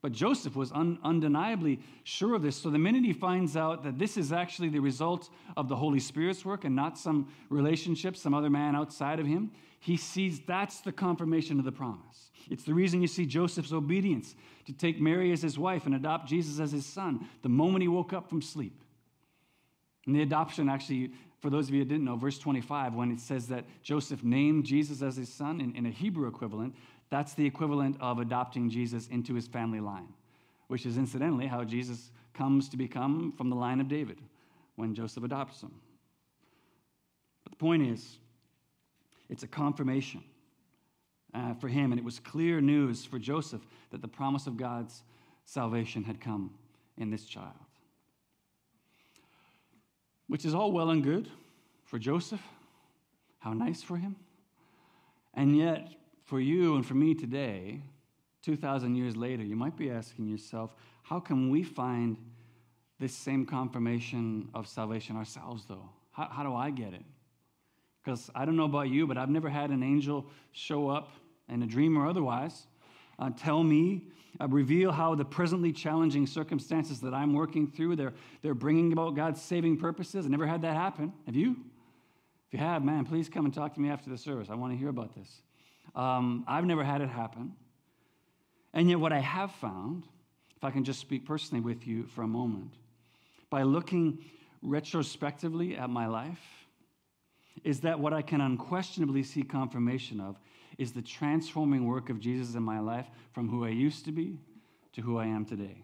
But 0.00 0.12
Joseph 0.12 0.54
was 0.54 0.70
un- 0.72 0.98
undeniably 1.02 1.80
sure 2.04 2.34
of 2.34 2.42
this. 2.42 2.56
So 2.56 2.70
the 2.70 2.78
minute 2.78 3.04
he 3.04 3.12
finds 3.12 3.56
out 3.56 3.82
that 3.82 3.98
this 3.98 4.16
is 4.16 4.32
actually 4.32 4.68
the 4.68 4.78
result 4.78 5.28
of 5.56 5.68
the 5.68 5.76
Holy 5.76 5.98
Spirit's 5.98 6.44
work 6.44 6.64
and 6.64 6.76
not 6.76 6.96
some 6.96 7.28
relationship, 7.50 8.16
some 8.16 8.32
other 8.32 8.50
man 8.50 8.76
outside 8.76 9.18
of 9.18 9.26
him, 9.26 9.50
he 9.80 9.96
sees 9.96 10.40
that's 10.40 10.80
the 10.80 10.92
confirmation 10.92 11.58
of 11.58 11.64
the 11.64 11.72
promise. 11.72 12.30
It's 12.48 12.64
the 12.64 12.74
reason 12.74 13.02
you 13.02 13.08
see 13.08 13.26
Joseph's 13.26 13.72
obedience 13.72 14.34
to 14.66 14.72
take 14.72 15.00
Mary 15.00 15.32
as 15.32 15.42
his 15.42 15.58
wife 15.58 15.86
and 15.86 15.94
adopt 15.94 16.28
Jesus 16.28 16.60
as 16.60 16.72
his 16.72 16.86
son 16.86 17.26
the 17.42 17.48
moment 17.48 17.82
he 17.82 17.88
woke 17.88 18.12
up 18.12 18.28
from 18.28 18.40
sleep. 18.40 18.82
And 20.06 20.14
the 20.14 20.22
adoption, 20.22 20.68
actually, 20.68 21.12
for 21.40 21.50
those 21.50 21.68
of 21.68 21.74
you 21.74 21.80
who 21.80 21.84
didn't 21.84 22.04
know, 22.04 22.16
verse 22.16 22.38
25, 22.38 22.94
when 22.94 23.10
it 23.12 23.20
says 23.20 23.48
that 23.48 23.64
Joseph 23.82 24.24
named 24.24 24.64
Jesus 24.64 25.02
as 25.02 25.16
his 25.16 25.32
son 25.32 25.60
in, 25.60 25.76
in 25.76 25.86
a 25.86 25.90
Hebrew 25.90 26.26
equivalent, 26.28 26.74
that's 27.10 27.34
the 27.34 27.46
equivalent 27.46 27.96
of 28.00 28.18
adopting 28.18 28.70
Jesus 28.70 29.06
into 29.08 29.34
his 29.34 29.46
family 29.46 29.80
line, 29.80 30.08
which 30.68 30.84
is 30.84 30.98
incidentally 30.98 31.46
how 31.46 31.64
Jesus 31.64 32.10
comes 32.34 32.68
to 32.68 32.76
become 32.76 33.32
from 33.36 33.50
the 33.50 33.56
line 33.56 33.80
of 33.80 33.88
David 33.88 34.20
when 34.76 34.94
Joseph 34.94 35.24
adopts 35.24 35.62
him. 35.62 35.74
But 37.44 37.52
the 37.52 37.58
point 37.58 37.82
is, 37.82 38.18
it's 39.28 39.42
a 39.42 39.48
confirmation 39.48 40.22
uh, 41.34 41.54
for 41.54 41.68
him, 41.68 41.92
and 41.92 41.98
it 41.98 42.04
was 42.04 42.18
clear 42.18 42.60
news 42.60 43.04
for 43.04 43.18
Joseph 43.18 43.62
that 43.90 44.02
the 44.02 44.08
promise 44.08 44.46
of 44.46 44.56
God's 44.56 45.02
salvation 45.44 46.04
had 46.04 46.20
come 46.20 46.52
in 46.96 47.10
this 47.10 47.24
child. 47.24 47.54
Which 50.26 50.44
is 50.44 50.54
all 50.54 50.72
well 50.72 50.90
and 50.90 51.02
good 51.02 51.28
for 51.84 51.98
Joseph. 51.98 52.42
How 53.38 53.52
nice 53.52 53.82
for 53.82 53.96
him. 53.96 54.16
And 55.34 55.56
yet, 55.56 55.88
for 56.28 56.38
you 56.38 56.76
and 56.76 56.84
for 56.84 56.92
me 56.92 57.14
today, 57.14 57.80
2,000 58.42 58.94
years 58.94 59.16
later, 59.16 59.42
you 59.42 59.56
might 59.56 59.78
be 59.78 59.90
asking 59.90 60.28
yourself, 60.28 60.74
how 61.02 61.18
can 61.18 61.48
we 61.48 61.62
find 61.62 62.18
this 63.00 63.16
same 63.16 63.46
confirmation 63.46 64.50
of 64.52 64.68
salvation 64.68 65.16
ourselves, 65.16 65.64
though? 65.66 65.88
How, 66.12 66.28
how 66.30 66.42
do 66.42 66.54
I 66.54 66.68
get 66.70 66.92
it? 66.92 67.02
Because 68.04 68.30
I 68.34 68.44
don't 68.44 68.56
know 68.56 68.66
about 68.66 68.90
you, 68.90 69.06
but 69.06 69.16
I've 69.16 69.30
never 69.30 69.48
had 69.48 69.70
an 69.70 69.82
angel 69.82 70.26
show 70.52 70.90
up 70.90 71.12
in 71.48 71.62
a 71.62 71.66
dream 71.66 71.96
or 71.96 72.06
otherwise 72.06 72.66
uh, 73.18 73.30
tell 73.30 73.62
me, 73.62 74.02
uh, 74.38 74.46
reveal 74.48 74.92
how 74.92 75.14
the 75.14 75.24
presently 75.24 75.72
challenging 75.72 76.26
circumstances 76.26 77.00
that 77.00 77.14
I'm 77.14 77.32
working 77.32 77.66
through, 77.66 77.96
they're, 77.96 78.12
they're 78.42 78.54
bringing 78.54 78.92
about 78.92 79.16
God's 79.16 79.40
saving 79.40 79.78
purposes. 79.78 80.26
I 80.26 80.28
never 80.28 80.46
had 80.46 80.60
that 80.60 80.76
happen. 80.76 81.14
Have 81.24 81.34
you? 81.34 81.56
If 82.48 82.52
you 82.52 82.58
have, 82.58 82.84
man, 82.84 83.06
please 83.06 83.30
come 83.30 83.46
and 83.46 83.54
talk 83.54 83.72
to 83.74 83.80
me 83.80 83.88
after 83.88 84.10
the 84.10 84.18
service. 84.18 84.48
I 84.50 84.56
want 84.56 84.74
to 84.74 84.78
hear 84.78 84.90
about 84.90 85.14
this. 85.14 85.40
Um, 85.94 86.44
I've 86.46 86.64
never 86.64 86.84
had 86.84 87.00
it 87.00 87.08
happen. 87.08 87.52
And 88.74 88.88
yet, 88.88 89.00
what 89.00 89.12
I 89.12 89.20
have 89.20 89.52
found, 89.52 90.04
if 90.56 90.64
I 90.64 90.70
can 90.70 90.84
just 90.84 91.00
speak 91.00 91.26
personally 91.26 91.62
with 91.62 91.86
you 91.86 92.06
for 92.06 92.22
a 92.22 92.28
moment, 92.28 92.74
by 93.50 93.62
looking 93.62 94.24
retrospectively 94.62 95.76
at 95.76 95.88
my 95.90 96.06
life, 96.06 96.40
is 97.64 97.80
that 97.80 97.98
what 97.98 98.12
I 98.12 98.22
can 98.22 98.40
unquestionably 98.40 99.22
see 99.22 99.42
confirmation 99.42 100.20
of 100.20 100.38
is 100.76 100.92
the 100.92 101.02
transforming 101.02 101.86
work 101.86 102.08
of 102.08 102.20
Jesus 102.20 102.54
in 102.54 102.62
my 102.62 102.78
life 102.78 103.06
from 103.32 103.48
who 103.48 103.64
I 103.64 103.70
used 103.70 104.04
to 104.04 104.12
be 104.12 104.38
to 104.92 105.00
who 105.00 105.18
I 105.18 105.26
am 105.26 105.44
today, 105.44 105.82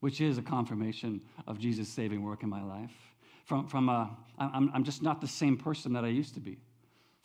which 0.00 0.20
is 0.20 0.38
a 0.38 0.42
confirmation 0.42 1.20
of 1.46 1.58
Jesus' 1.58 1.88
saving 1.88 2.22
work 2.22 2.42
in 2.42 2.48
my 2.48 2.62
life. 2.62 2.92
From, 3.44 3.66
from 3.66 3.88
a, 3.88 4.16
I'm, 4.38 4.70
I'm 4.74 4.84
just 4.84 5.02
not 5.02 5.20
the 5.20 5.28
same 5.28 5.56
person 5.56 5.92
that 5.94 6.04
I 6.04 6.08
used 6.08 6.34
to 6.34 6.40
be. 6.40 6.58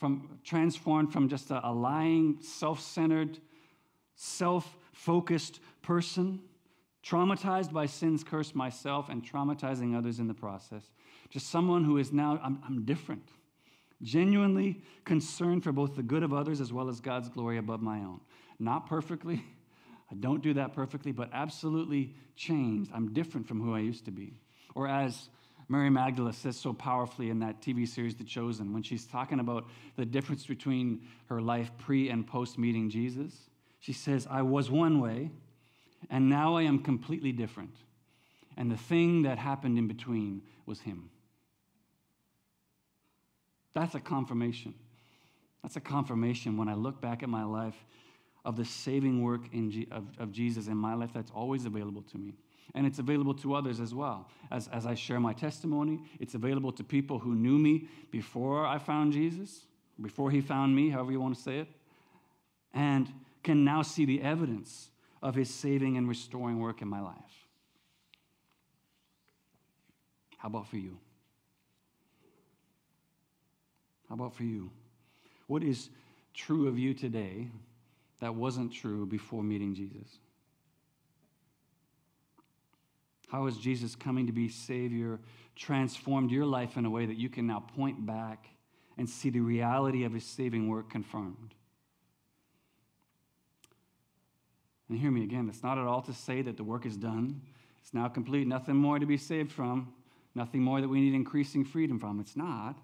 From 0.02 0.40
transformed 0.44 1.14
from 1.14 1.30
just 1.30 1.52
a, 1.52 1.64
a 1.64 1.70
lying, 1.72 2.40
self 2.42 2.80
centered, 2.80 3.38
self 4.16 4.76
focused 4.94 5.60
person, 5.84 6.40
traumatized 7.06 7.72
by 7.72 7.86
sin's 7.86 8.24
curse 8.24 8.56
myself 8.56 9.10
and 9.10 9.24
traumatizing 9.24 9.96
others 9.96 10.18
in 10.18 10.28
the 10.28 10.34
process, 10.34 10.90
to 11.30 11.40
someone 11.40 11.84
who 11.84 12.00
is 12.00 12.12
now, 12.12 12.40
I'm, 12.42 12.64
I'm 12.66 12.84
different 12.84 13.30
genuinely 14.02 14.82
concerned 15.06 15.64
for 15.64 15.72
both 15.72 15.96
the 15.96 16.02
good 16.02 16.24
of 16.24 16.34
others 16.34 16.60
as 16.62 16.74
well 16.74 16.90
as 16.90 17.00
God's 17.00 17.30
glory 17.30 17.60
above 17.60 17.84
my 17.84 18.00
own. 18.00 18.22
Not 18.58 18.88
perfectly, 18.88 19.46
I 20.12 20.16
don't 20.16 20.42
do 20.42 20.56
that 20.56 20.74
perfectly, 20.74 21.12
but 21.12 21.30
absolutely 21.32 22.16
changed. 22.36 22.90
I'm 22.92 23.14
different 23.14 23.48
from 23.48 23.62
who 23.62 23.76
I 23.76 23.82
used 23.82 24.06
to 24.06 24.12
be. 24.12 24.34
Or 24.74 24.88
as 24.88 25.30
Mary 25.68 25.90
Magdalene 25.90 26.34
says 26.34 26.58
so 26.58 26.74
powerfully 26.74 27.30
in 27.30 27.40
that 27.40 27.62
TV 27.62 27.88
series, 27.88 28.16
The 28.16 28.24
Chosen, 28.24 28.74
when 28.74 28.84
she's 28.84 29.06
talking 29.06 29.40
about 29.40 29.66
the 29.96 30.06
difference 30.06 30.46
between 30.46 31.02
her 31.28 31.42
life 31.42 31.72
pre 31.78 32.10
and 32.10 32.26
post 32.26 32.58
meeting 32.58 32.90
Jesus, 32.90 33.34
she 33.80 33.94
says, 33.94 34.28
I 34.30 34.42
was 34.42 34.70
one 34.70 35.00
way, 35.00 35.32
and 36.10 36.30
now 36.30 36.56
I 36.56 36.64
am 36.64 36.80
completely 36.80 37.32
different. 37.32 37.76
And 38.58 38.70
the 38.70 38.78
thing 38.78 39.24
that 39.24 39.38
happened 39.38 39.78
in 39.78 39.88
between 39.88 40.42
was 40.66 40.82
Him. 40.82 41.10
That's 43.74 43.96
a 43.96 44.00
confirmation. 44.00 44.74
That's 45.64 45.76
a 45.76 45.82
confirmation 45.82 46.58
when 46.58 46.68
I 46.68 46.74
look 46.74 47.02
back 47.02 47.24
at 47.24 47.30
my 47.30 47.44
life 47.44 47.76
of 48.44 48.58
the 48.58 48.66
saving 48.66 49.22
work 49.22 49.52
G- 49.52 49.88
of, 49.92 50.06
of 50.18 50.32
Jesus 50.32 50.68
in 50.68 50.76
my 50.76 50.96
life 50.96 51.12
that's 51.14 51.32
always 51.32 51.66
available 51.66 52.02
to 52.12 52.18
me. 52.18 52.34
And 52.74 52.88
it's 52.88 53.00
available 53.00 53.34
to 53.36 53.54
others 53.54 53.80
as 53.80 53.94
well. 53.94 54.30
As, 54.50 54.68
as 54.70 54.86
I 54.86 54.96
share 54.96 55.20
my 55.20 55.34
testimony, 55.34 56.00
it's 56.20 56.36
available 56.36 56.72
to 56.74 56.84
people 56.84 57.20
who 57.20 57.36
knew 57.36 57.58
me 57.58 57.88
before 58.12 58.66
I 58.66 58.78
found 58.78 59.14
Jesus, 59.14 59.66
before 60.02 60.32
he 60.32 60.42
found 60.42 60.76
me, 60.76 60.90
however 60.90 61.12
you 61.12 61.20
want 61.20 61.36
to 61.36 61.42
say 61.42 61.60
it, 61.60 61.68
and 62.74 63.12
can 63.44 63.64
now 63.64 63.82
see 63.82 64.06
the 64.06 64.22
evidence 64.22 64.90
of 65.22 65.36
his 65.36 65.50
saving 65.50 65.98
and 65.98 66.08
restoring 66.08 66.60
work 66.60 66.82
in 66.82 66.88
my 66.88 67.02
life. 67.02 67.16
How 70.38 70.48
about 70.48 70.68
for 70.68 70.78
you? 70.78 70.98
How 74.10 74.16
about 74.16 74.34
for 74.34 74.44
you? 74.44 74.72
What 75.48 75.64
is 75.64 75.90
true 76.34 76.68
of 76.68 76.80
you 76.80 76.94
today 76.94 77.48
that 78.20 78.34
wasn't 78.34 78.74
true 78.74 79.06
before 79.06 79.44
meeting 79.44 79.76
Jesus? 79.76 80.20
How 83.32 83.46
has 83.46 83.56
Jesus 83.56 83.96
coming 83.96 84.28
to 84.28 84.34
be 84.34 84.50
Savior 84.50 85.22
transformed 85.56 86.32
your 86.32 86.46
life 86.46 86.76
in 86.76 86.86
a 86.86 86.90
way 86.90 87.06
that 87.06 87.16
you 87.16 87.30
can 87.30 87.48
now 87.48 87.62
point 87.76 88.06
back 88.06 88.46
and 88.98 89.10
see 89.10 89.30
the 89.30 89.40
reality 89.40 90.04
of 90.04 90.12
His 90.12 90.26
saving 90.26 90.68
work 90.68 90.90
confirmed? 90.90 91.56
And 94.90 95.00
hear 95.00 95.12
me 95.12 95.24
again, 95.24 95.48
it's 95.48 95.64
not 95.64 95.78
at 95.78 95.88
all 95.88 96.02
to 96.02 96.14
say 96.14 96.42
that 96.42 96.58
the 96.58 96.66
work 96.66 96.86
is 96.86 96.98
done. 96.98 97.42
It's 97.82 97.94
now 97.94 98.10
complete, 98.10 98.48
nothing 98.48 98.76
more 98.76 99.00
to 99.00 99.06
be 99.06 99.16
saved 99.16 99.54
from, 99.54 99.94
nothing 100.36 100.62
more 100.62 100.82
that 100.82 100.90
we 100.90 101.00
need 101.00 101.14
increasing 101.14 101.64
freedom 101.64 102.00
from. 102.00 102.20
It's 102.20 102.36
not. 102.36 102.78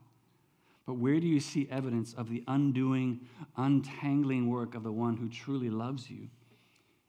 But 0.85 0.93
where 0.93 1.19
do 1.19 1.27
you 1.27 1.41
see 1.41 1.67
evidence 1.69 2.13
of 2.13 2.29
the 2.29 2.45
undoing, 2.47 3.19
untangling 3.57 4.49
work 4.49 4.75
of 4.75 4.83
the 4.83 4.93
one 4.93 5.17
who 5.17 5.27
truly 5.27 5.69
loves 5.69 6.09
you 6.09 6.29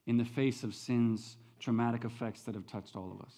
in 0.09 0.17
the 0.17 0.25
face 0.25 0.65
of 0.65 0.75
sin's 0.75 1.37
traumatic 1.59 2.05
effects 2.05 2.43
that 2.43 2.55
have 2.55 2.67
touched 2.67 2.97
all 2.97 3.13
of 3.13 3.27
us? 3.27 3.35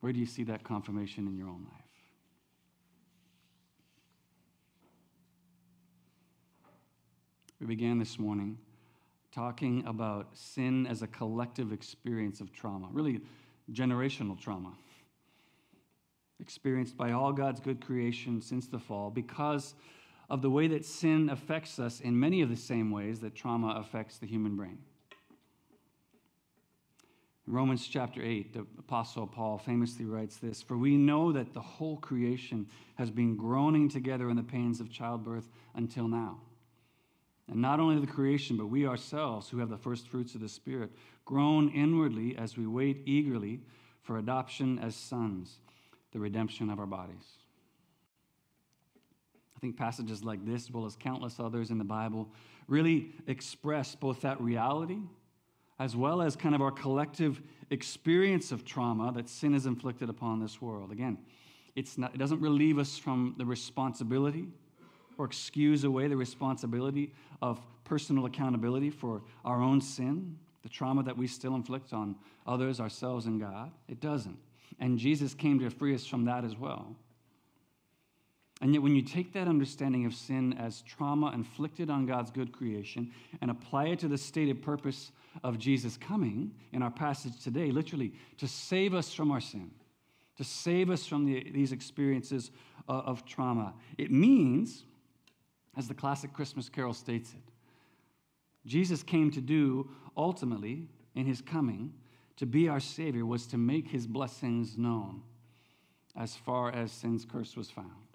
Where 0.00 0.12
do 0.12 0.18
you 0.18 0.26
see 0.26 0.44
that 0.44 0.62
confirmation 0.64 1.26
in 1.26 1.36
your 1.36 1.48
own 1.48 1.66
life? 1.72 1.82
We 7.60 7.66
began 7.66 7.98
this 7.98 8.18
morning 8.18 8.58
talking 9.32 9.82
about 9.86 10.28
sin 10.34 10.86
as 10.86 11.02
a 11.02 11.06
collective 11.06 11.72
experience 11.72 12.40
of 12.40 12.52
trauma, 12.52 12.88
really 12.92 13.20
generational 13.72 14.38
trauma 14.38 14.72
experienced 16.40 16.96
by 16.96 17.12
all 17.12 17.32
God's 17.32 17.60
good 17.60 17.84
creation 17.84 18.40
since 18.42 18.66
the 18.66 18.78
fall 18.78 19.10
because 19.10 19.74
of 20.28 20.42
the 20.42 20.50
way 20.50 20.66
that 20.68 20.84
sin 20.84 21.30
affects 21.30 21.78
us 21.78 22.00
in 22.00 22.18
many 22.18 22.42
of 22.42 22.48
the 22.48 22.56
same 22.56 22.90
ways 22.90 23.20
that 23.20 23.34
trauma 23.34 23.76
affects 23.78 24.18
the 24.18 24.26
human 24.26 24.56
brain. 24.56 24.78
Romans 27.48 27.86
chapter 27.86 28.20
8, 28.22 28.52
the 28.54 28.66
Apostle 28.78 29.26
Paul 29.26 29.56
famously 29.56 30.04
writes 30.04 30.36
this 30.36 30.62
For 30.62 30.76
we 30.76 30.96
know 30.96 31.30
that 31.30 31.54
the 31.54 31.60
whole 31.60 31.96
creation 31.96 32.66
has 32.96 33.10
been 33.10 33.36
groaning 33.36 33.88
together 33.88 34.28
in 34.30 34.36
the 34.36 34.42
pains 34.42 34.80
of 34.80 34.90
childbirth 34.90 35.48
until 35.74 36.08
now. 36.08 36.38
And 37.48 37.62
not 37.62 37.78
only 37.78 38.00
the 38.00 38.12
creation, 38.12 38.56
but 38.56 38.66
we 38.66 38.86
ourselves, 38.86 39.48
who 39.48 39.58
have 39.58 39.68
the 39.68 39.78
first 39.78 40.08
fruits 40.08 40.34
of 40.34 40.40
the 40.40 40.48
Spirit, 40.48 40.90
groan 41.24 41.68
inwardly 41.70 42.36
as 42.36 42.56
we 42.56 42.66
wait 42.66 43.02
eagerly 43.06 43.60
for 44.02 44.18
adoption 44.18 44.80
as 44.80 44.96
sons 44.96 45.58
the 46.12 46.18
redemption 46.18 46.68
of 46.68 46.80
our 46.80 46.86
bodies. 46.86 47.38
I 49.56 49.60
think 49.60 49.76
passages 49.76 50.24
like 50.24 50.44
this, 50.44 50.64
as 50.64 50.70
well 50.72 50.84
as 50.84 50.96
countless 50.96 51.38
others 51.38 51.70
in 51.70 51.78
the 51.78 51.84
Bible, 51.84 52.28
really 52.66 53.12
express 53.28 53.94
both 53.94 54.20
that 54.22 54.40
reality 54.40 54.98
as 55.78 55.94
well 55.96 56.22
as 56.22 56.36
kind 56.36 56.54
of 56.54 56.62
our 56.62 56.70
collective 56.70 57.42
experience 57.70 58.52
of 58.52 58.64
trauma 58.64 59.12
that 59.12 59.28
sin 59.28 59.52
has 59.52 59.66
inflicted 59.66 60.08
upon 60.08 60.40
this 60.40 60.60
world. 60.60 60.92
Again, 60.92 61.18
it's 61.74 61.98
not, 61.98 62.14
it 62.14 62.18
doesn't 62.18 62.40
relieve 62.40 62.78
us 62.78 62.96
from 62.96 63.34
the 63.36 63.44
responsibility 63.44 64.46
or 65.18 65.26
excuse 65.26 65.84
away 65.84 66.08
the 66.08 66.16
responsibility 66.16 67.12
of 67.42 67.60
personal 67.84 68.26
accountability 68.26 68.90
for 68.90 69.22
our 69.44 69.62
own 69.62 69.80
sin, 69.80 70.38
the 70.62 70.68
trauma 70.68 71.02
that 71.02 71.16
we 71.16 71.26
still 71.26 71.54
inflict 71.54 71.92
on 71.92 72.16
others, 72.46 72.80
ourselves, 72.80 73.26
and 73.26 73.40
God. 73.40 73.70
It 73.88 74.00
doesn't. 74.00 74.38
And 74.80 74.98
Jesus 74.98 75.34
came 75.34 75.58
to 75.60 75.70
free 75.70 75.94
us 75.94 76.06
from 76.06 76.24
that 76.24 76.44
as 76.44 76.56
well. 76.56 76.96
And 78.62 78.72
yet, 78.72 78.82
when 78.82 78.94
you 78.94 79.02
take 79.02 79.34
that 79.34 79.48
understanding 79.48 80.06
of 80.06 80.14
sin 80.14 80.54
as 80.54 80.80
trauma 80.82 81.30
inflicted 81.32 81.90
on 81.90 82.06
God's 82.06 82.30
good 82.30 82.52
creation 82.52 83.12
and 83.42 83.50
apply 83.50 83.88
it 83.88 83.98
to 83.98 84.08
the 84.08 84.16
stated 84.16 84.62
purpose 84.62 85.12
of 85.44 85.58
Jesus 85.58 85.98
coming 85.98 86.52
in 86.72 86.82
our 86.82 86.90
passage 86.90 87.38
today, 87.42 87.70
literally 87.70 88.14
to 88.38 88.48
save 88.48 88.94
us 88.94 89.12
from 89.12 89.30
our 89.30 89.42
sin, 89.42 89.70
to 90.38 90.44
save 90.44 90.88
us 90.88 91.06
from 91.06 91.26
the, 91.26 91.50
these 91.50 91.72
experiences 91.72 92.50
of, 92.88 93.04
of 93.04 93.26
trauma, 93.26 93.74
it 93.98 94.10
means, 94.10 94.84
as 95.76 95.86
the 95.86 95.94
classic 95.94 96.32
Christmas 96.32 96.70
carol 96.70 96.94
states 96.94 97.34
it, 97.34 97.52
Jesus 98.64 99.02
came 99.02 99.30
to 99.32 99.40
do 99.42 99.90
ultimately 100.16 100.88
in 101.14 101.26
his 101.26 101.42
coming 101.42 101.92
to 102.36 102.46
be 102.46 102.68
our 102.68 102.80
Savior 102.80 103.26
was 103.26 103.46
to 103.48 103.58
make 103.58 103.88
his 103.88 104.06
blessings 104.06 104.76
known 104.78 105.22
as 106.16 106.34
far 106.34 106.72
as 106.72 106.90
sin's 106.90 107.24
curse 107.24 107.54
was 107.54 107.70
found. 107.70 108.05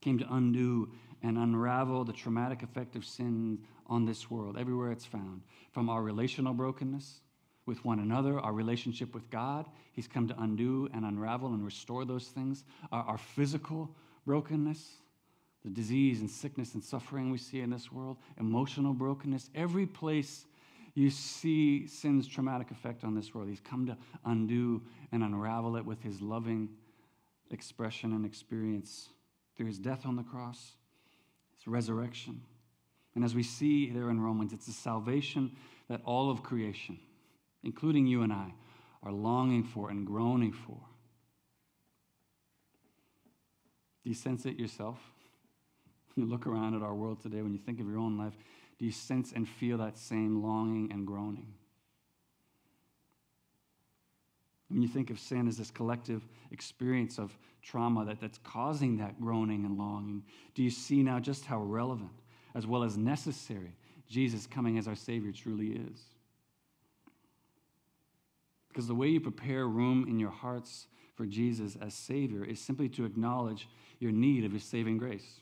Came 0.00 0.18
to 0.18 0.34
undo 0.34 0.90
and 1.22 1.38
unravel 1.38 2.04
the 2.04 2.12
traumatic 2.12 2.62
effect 2.62 2.96
of 2.96 3.04
sin 3.04 3.58
on 3.86 4.04
this 4.04 4.30
world, 4.30 4.56
everywhere 4.58 4.92
it's 4.92 5.04
found, 5.04 5.42
from 5.72 5.88
our 5.88 6.02
relational 6.02 6.54
brokenness 6.54 7.20
with 7.66 7.84
one 7.84 7.98
another, 7.98 8.38
our 8.40 8.52
relationship 8.52 9.14
with 9.14 9.28
God. 9.30 9.66
He's 9.92 10.06
come 10.06 10.28
to 10.28 10.40
undo 10.40 10.88
and 10.94 11.04
unravel 11.04 11.48
and 11.48 11.64
restore 11.64 12.04
those 12.04 12.28
things. 12.28 12.64
Our, 12.92 13.02
our, 13.02 13.18
physical 13.18 13.90
brokenness, 14.24 14.98
the 15.64 15.70
disease 15.70 16.20
and 16.20 16.30
sickness 16.30 16.74
and 16.74 16.84
suffering 16.84 17.30
we 17.30 17.38
see 17.38 17.60
in 17.60 17.70
this 17.70 17.90
world, 17.90 18.18
emotional 18.38 18.94
brokenness, 18.94 19.50
every 19.54 19.86
place 19.86 20.46
you 20.94 21.10
see 21.10 21.86
sin's 21.86 22.26
traumatic 22.26 22.70
effect 22.70 23.04
on 23.04 23.14
this 23.14 23.34
world. 23.34 23.48
He's 23.48 23.60
come 23.60 23.86
to 23.86 23.96
undo 24.24 24.82
and 25.12 25.22
unravel 25.22 25.76
it 25.76 25.84
with 25.84 26.02
his 26.02 26.22
loving 26.22 26.68
expression 27.50 28.12
and 28.12 28.24
experience 28.24 29.10
through 29.56 29.66
his 29.66 29.78
death 29.78 30.04
on 30.04 30.16
the 30.16 30.22
cross, 30.22 30.72
his 31.56 31.66
resurrection. 31.66 32.42
And 33.14 33.24
as 33.24 33.34
we 33.34 33.42
see 33.42 33.90
there 33.90 34.10
in 34.10 34.20
Romans, 34.20 34.52
it's 34.52 34.68
a 34.68 34.72
salvation 34.72 35.56
that 35.88 36.02
all 36.04 36.30
of 36.30 36.42
creation, 36.42 36.98
including 37.62 38.06
you 38.06 38.22
and 38.22 38.32
I, 38.32 38.52
are 39.02 39.12
longing 39.12 39.64
for 39.64 39.90
and 39.90 40.06
groaning 40.06 40.52
for. 40.52 40.78
Do 44.02 44.10
you 44.10 44.14
sense 44.14 44.46
it 44.46 44.58
yourself? 44.58 44.98
You 46.18 46.24
look 46.24 46.46
around 46.46 46.74
at 46.74 46.80
our 46.80 46.94
world 46.94 47.20
today, 47.20 47.42
when 47.42 47.52
you 47.52 47.58
think 47.58 47.78
of 47.78 47.86
your 47.86 47.98
own 47.98 48.16
life, 48.16 48.32
do 48.78 48.86
you 48.86 48.90
sense 48.90 49.32
and 49.32 49.46
feel 49.46 49.76
that 49.76 49.98
same 49.98 50.42
longing 50.42 50.90
and 50.90 51.06
groaning? 51.06 51.52
When 54.68 54.82
you 54.82 54.88
think 54.88 55.10
of 55.10 55.18
sin 55.18 55.46
as 55.46 55.56
this 55.56 55.70
collective 55.70 56.26
experience 56.50 57.18
of 57.18 57.36
trauma 57.62 58.04
that, 58.04 58.20
that's 58.20 58.38
causing 58.38 58.96
that 58.98 59.20
groaning 59.20 59.64
and 59.64 59.78
longing, 59.78 60.24
do 60.54 60.62
you 60.62 60.70
see 60.70 61.02
now 61.02 61.20
just 61.20 61.44
how 61.44 61.60
relevant 61.60 62.10
as 62.54 62.66
well 62.66 62.82
as 62.82 62.96
necessary 62.96 63.76
Jesus 64.08 64.46
coming 64.46 64.78
as 64.78 64.88
our 64.88 64.96
Savior 64.96 65.32
truly 65.32 65.68
is? 65.68 66.00
Because 68.68 68.88
the 68.88 68.94
way 68.94 69.08
you 69.08 69.20
prepare 69.20 69.66
room 69.66 70.06
in 70.08 70.18
your 70.18 70.30
hearts 70.30 70.88
for 71.14 71.26
Jesus 71.26 71.76
as 71.80 71.94
Savior 71.94 72.44
is 72.44 72.60
simply 72.60 72.88
to 72.90 73.04
acknowledge 73.04 73.68
your 74.00 74.12
need 74.12 74.44
of 74.44 74.52
His 74.52 74.64
saving 74.64 74.98
grace, 74.98 75.40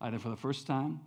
either 0.00 0.18
for 0.18 0.30
the 0.30 0.36
first 0.36 0.66
time 0.66 1.00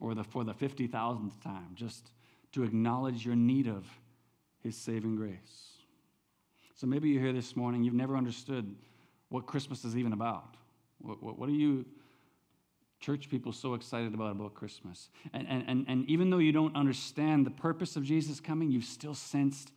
or 0.00 0.14
the, 0.14 0.24
for 0.24 0.42
the 0.42 0.52
50,000th 0.52 1.40
time, 1.42 1.68
just 1.74 2.10
to 2.52 2.64
acknowledge 2.64 3.24
your 3.24 3.36
need 3.36 3.68
of 3.68 3.86
His 4.60 4.76
saving 4.76 5.14
grace. 5.14 5.71
So 6.82 6.88
maybe 6.88 7.10
you're 7.10 7.22
here 7.22 7.32
this 7.32 7.54
morning, 7.54 7.84
you've 7.84 7.94
never 7.94 8.16
understood 8.16 8.74
what 9.28 9.46
Christmas 9.46 9.84
is 9.84 9.96
even 9.96 10.12
about. 10.12 10.56
What, 10.98 11.22
what, 11.22 11.38
what 11.38 11.48
are 11.48 11.52
you, 11.52 11.86
church 12.98 13.30
people, 13.30 13.52
so 13.52 13.74
excited 13.74 14.14
about 14.14 14.32
about 14.32 14.54
Christmas? 14.54 15.08
And, 15.32 15.46
and, 15.48 15.62
and, 15.68 15.86
and 15.86 16.10
even 16.10 16.30
though 16.30 16.38
you 16.38 16.50
don't 16.50 16.74
understand 16.74 17.46
the 17.46 17.52
purpose 17.52 17.94
of 17.94 18.02
Jesus 18.02 18.40
coming, 18.40 18.72
you've 18.72 18.82
still 18.82 19.14
sensed 19.14 19.70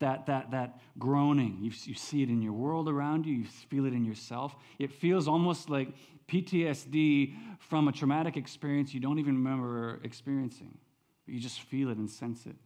that, 0.00 0.26
that, 0.26 0.50
that 0.50 0.82
groaning. 0.98 1.60
You, 1.62 1.72
you 1.84 1.94
see 1.94 2.22
it 2.22 2.28
in 2.28 2.42
your 2.42 2.52
world 2.52 2.90
around 2.90 3.24
you, 3.24 3.32
you 3.32 3.46
feel 3.46 3.86
it 3.86 3.94
in 3.94 4.04
yourself. 4.04 4.54
It 4.78 4.92
feels 4.92 5.26
almost 5.26 5.70
like 5.70 5.94
PTSD 6.28 7.36
from 7.58 7.88
a 7.88 7.92
traumatic 7.92 8.36
experience 8.36 8.92
you 8.92 9.00
don't 9.00 9.18
even 9.18 9.36
remember 9.36 9.98
experiencing, 10.04 10.76
but 11.24 11.34
you 11.36 11.40
just 11.40 11.62
feel 11.62 11.88
it 11.88 11.96
and 11.96 12.10
sense 12.10 12.44
it. 12.44 12.56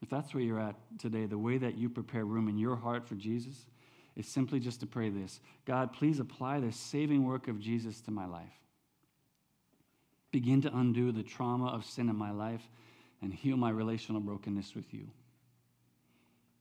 If 0.00 0.08
that's 0.08 0.32
where 0.32 0.42
you're 0.42 0.60
at 0.60 0.76
today, 0.98 1.26
the 1.26 1.38
way 1.38 1.58
that 1.58 1.76
you 1.76 1.88
prepare 1.88 2.24
room 2.24 2.48
in 2.48 2.56
your 2.56 2.76
heart 2.76 3.06
for 3.06 3.16
Jesus 3.16 3.66
is 4.16 4.26
simply 4.26 4.60
just 4.60 4.80
to 4.80 4.86
pray 4.86 5.10
this 5.10 5.40
God, 5.64 5.92
please 5.92 6.20
apply 6.20 6.60
the 6.60 6.72
saving 6.72 7.24
work 7.24 7.48
of 7.48 7.60
Jesus 7.60 8.00
to 8.02 8.10
my 8.10 8.26
life. 8.26 8.52
Begin 10.30 10.60
to 10.62 10.76
undo 10.76 11.10
the 11.10 11.22
trauma 11.22 11.68
of 11.68 11.84
sin 11.84 12.08
in 12.08 12.16
my 12.16 12.30
life 12.30 12.62
and 13.22 13.32
heal 13.32 13.56
my 13.56 13.70
relational 13.70 14.20
brokenness 14.20 14.74
with 14.74 14.92
you. 14.92 15.08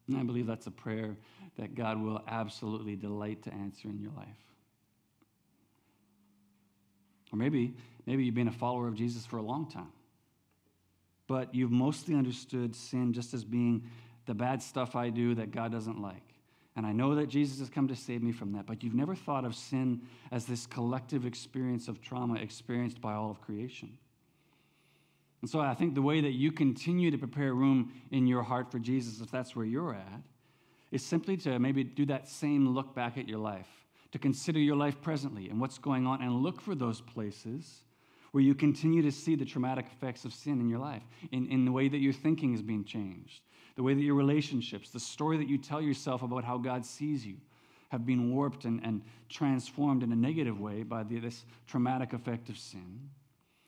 And 0.08 0.17
I 0.17 0.23
believe 0.23 0.47
that's 0.47 0.67
a 0.67 0.71
prayer 0.71 1.17
that 1.58 1.76
God 1.76 2.02
will 2.02 2.21
absolutely 2.28 2.95
delight 2.95 3.43
to 3.43 3.54
answer 3.54 3.89
in 3.89 4.00
your 4.00 4.13
life. 4.15 4.28
Or 7.34 7.38
maybe, 7.38 7.73
maybe 8.06 8.23
you've 8.23 8.36
been 8.36 8.47
a 8.47 8.54
follower 8.54 8.88
of 8.88 8.95
Jesus 8.95 9.26
for 9.26 9.38
a 9.38 9.41
long 9.41 9.69
time, 9.69 9.91
but 11.28 11.54
you've 11.54 11.72
mostly 11.72 12.16
understood 12.16 12.76
sin 12.76 13.13
just 13.13 13.34
as 13.34 13.44
being 13.44 13.84
the 14.26 14.34
bad 14.34 14.62
stuff 14.62 14.96
I 14.96 15.10
do 15.10 15.36
that 15.36 15.52
God 15.52 15.72
doesn't 15.72 16.02
like. 16.02 16.24
And 16.76 16.86
I 16.86 16.92
know 16.92 17.16
that 17.16 17.28
Jesus 17.28 17.60
has 17.60 17.70
come 17.70 17.88
to 17.88 17.96
save 17.96 18.22
me 18.22 18.32
from 18.32 18.54
that, 18.54 18.68
but 18.68 18.84
you've 18.84 18.94
never 18.94 19.16
thought 19.16 19.46
of 19.46 19.56
sin 19.56 20.02
as 20.32 20.46
this 20.46 20.68
collective 20.68 21.26
experience 21.26 21.88
of 21.88 22.02
trauma 22.02 22.36
experienced 22.36 23.02
by 23.02 23.13
all 23.13 23.32
of 23.32 23.42
creation. 23.42 23.98
And 25.42 25.50
so 25.50 25.60
I 25.60 25.74
think 25.74 25.96
the 25.96 26.02
way 26.02 26.22
that 26.22 26.34
you 26.34 26.52
continue 26.52 27.10
to 27.12 27.18
prepare 27.18 27.54
room 27.54 27.94
in 28.12 28.28
your 28.28 28.44
heart 28.44 28.72
for 28.72 28.80
Jesus, 28.80 29.22
if 29.22 29.32
that's 29.32 29.56
where 29.56 29.66
you're 29.66 29.94
at, 29.94 30.22
is 30.92 31.04
simply 31.04 31.36
to 31.38 31.60
maybe 31.60 31.84
do 31.84 32.06
that 32.06 32.28
same 32.28 32.68
look 32.70 32.96
back 32.96 33.18
at 33.18 33.28
your 33.28 33.40
life, 33.40 33.68
to 34.12 34.20
consider 34.20 34.60
your 34.60 34.76
life 34.76 35.02
presently 35.02 35.50
and 35.50 35.60
what's 35.60 35.78
going 35.78 36.06
on, 36.06 36.22
and 36.22 36.42
look 36.42 36.62
for 36.62 36.76
those 36.76 37.02
places 37.02 37.84
where 38.32 38.44
you 38.44 38.54
continue 38.54 39.02
to 39.02 39.12
see 39.12 39.36
the 39.36 39.46
traumatic 39.46 39.86
effects 39.92 40.26
of 40.26 40.34
sin 40.34 40.60
in 40.60 40.70
your 40.70 40.80
life, 40.80 41.04
in, 41.32 41.48
in 41.48 41.66
the 41.66 41.72
way 41.72 41.88
that 41.88 42.00
your 42.00 42.13
thinking 42.13 42.54
is 42.54 42.62
being 42.62 42.84
changed, 42.84 43.42
the 43.76 43.84
way 43.84 43.94
that 43.94 44.02
your 44.02 44.16
relationships, 44.16 44.90
the 44.90 45.00
story 45.00 45.38
that 45.38 45.48
you 45.48 45.58
tell 45.58 45.82
yourself 45.82 46.22
about 46.24 46.44
how 46.44 46.58
God 46.58 46.86
sees 46.86 47.26
you, 47.26 47.38
have 47.90 48.06
been 48.06 48.34
warped 48.34 48.66
and, 48.66 48.82
and 48.84 49.02
transformed 49.30 50.04
in 50.04 50.12
a 50.12 50.16
negative 50.16 50.60
way 50.60 50.84
by 50.84 51.04
the, 51.04 51.20
this 51.20 51.46
traumatic 51.68 52.12
effect 52.12 52.50
of 52.50 52.58
sin. 52.58 53.10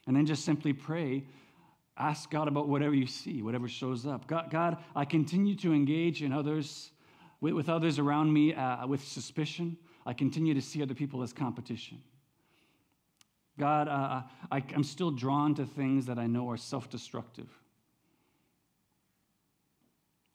And 0.08 0.16
then 0.16 0.26
just 0.26 0.44
simply 0.44 0.74
pray 0.74 1.24
Ask 2.00 2.32
God 2.32 2.48
about 2.48 2.70
whatever 2.70 2.96
you 2.96 3.06
see, 3.06 3.42
whatever 3.42 3.68
shows 3.68 4.06
up. 4.06 4.26
God, 4.26 4.50
God 4.50 4.78
I 4.96 5.04
continue 5.04 5.54
to 5.58 5.74
engage 5.74 6.24
in 6.24 6.32
others, 6.32 6.92
with, 7.42 7.54
with 7.54 7.68
others 7.68 8.00
around 8.00 8.32
me 8.32 8.54
uh, 8.54 8.88
with 8.88 9.06
suspicion. 9.06 9.78
I 10.06 10.14
continue 10.14 10.54
to 10.54 10.62
see 10.62 10.82
other 10.82 10.94
people 10.94 11.22
as 11.22 11.34
competition. 11.34 12.02
God, 13.60 13.88
uh, 13.88 14.24
I, 14.52 14.64
I'm 14.74 14.84
still 14.84 15.12
drawn 15.12 15.54
to 15.56 15.66
things 15.66 16.08
that 16.08 16.18
I 16.18 16.26
know 16.26 16.50
are 16.50 16.58
self 16.58 16.90
destructive. 16.90 17.50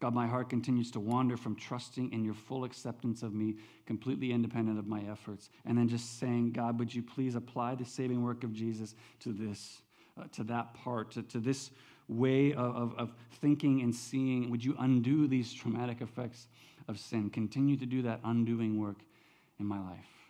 God, 0.00 0.14
my 0.14 0.26
heart 0.26 0.50
continues 0.50 0.90
to 0.90 1.00
wander 1.00 1.36
from 1.36 1.56
trusting 1.56 2.12
in 2.12 2.24
your 2.24 2.34
full 2.34 2.64
acceptance 2.64 3.22
of 3.22 3.32
me, 3.32 3.56
completely 3.86 4.32
independent 4.32 4.78
of 4.78 4.86
my 4.86 5.00
efforts, 5.10 5.48
and 5.64 5.78
then 5.78 5.88
just 5.88 6.20
saying, 6.20 6.52
God, 6.52 6.78
would 6.78 6.94
you 6.94 7.02
please 7.02 7.34
apply 7.34 7.74
the 7.74 7.84
saving 7.86 8.22
work 8.22 8.44
of 8.44 8.52
Jesus 8.52 8.94
to 9.20 9.32
this? 9.32 9.80
uh, 10.18 10.24
to 10.32 10.44
that 10.44 10.74
part, 10.74 11.10
to, 11.12 11.22
to 11.22 11.38
this 11.38 11.70
way 12.08 12.52
of, 12.52 12.76
of, 12.76 12.94
of 12.98 13.14
thinking 13.40 13.82
and 13.82 13.94
seeing? 13.94 14.50
Would 14.50 14.64
you 14.64 14.74
undo 14.78 15.26
these 15.26 15.52
traumatic 15.52 16.00
effects 16.00 16.48
of 16.88 16.98
sin? 16.98 17.30
Continue 17.30 17.76
to 17.76 17.86
do 17.86 18.02
that 18.02 18.20
undoing 18.24 18.78
work 18.78 18.98
in 19.58 19.66
my 19.66 19.80
life. 19.80 20.23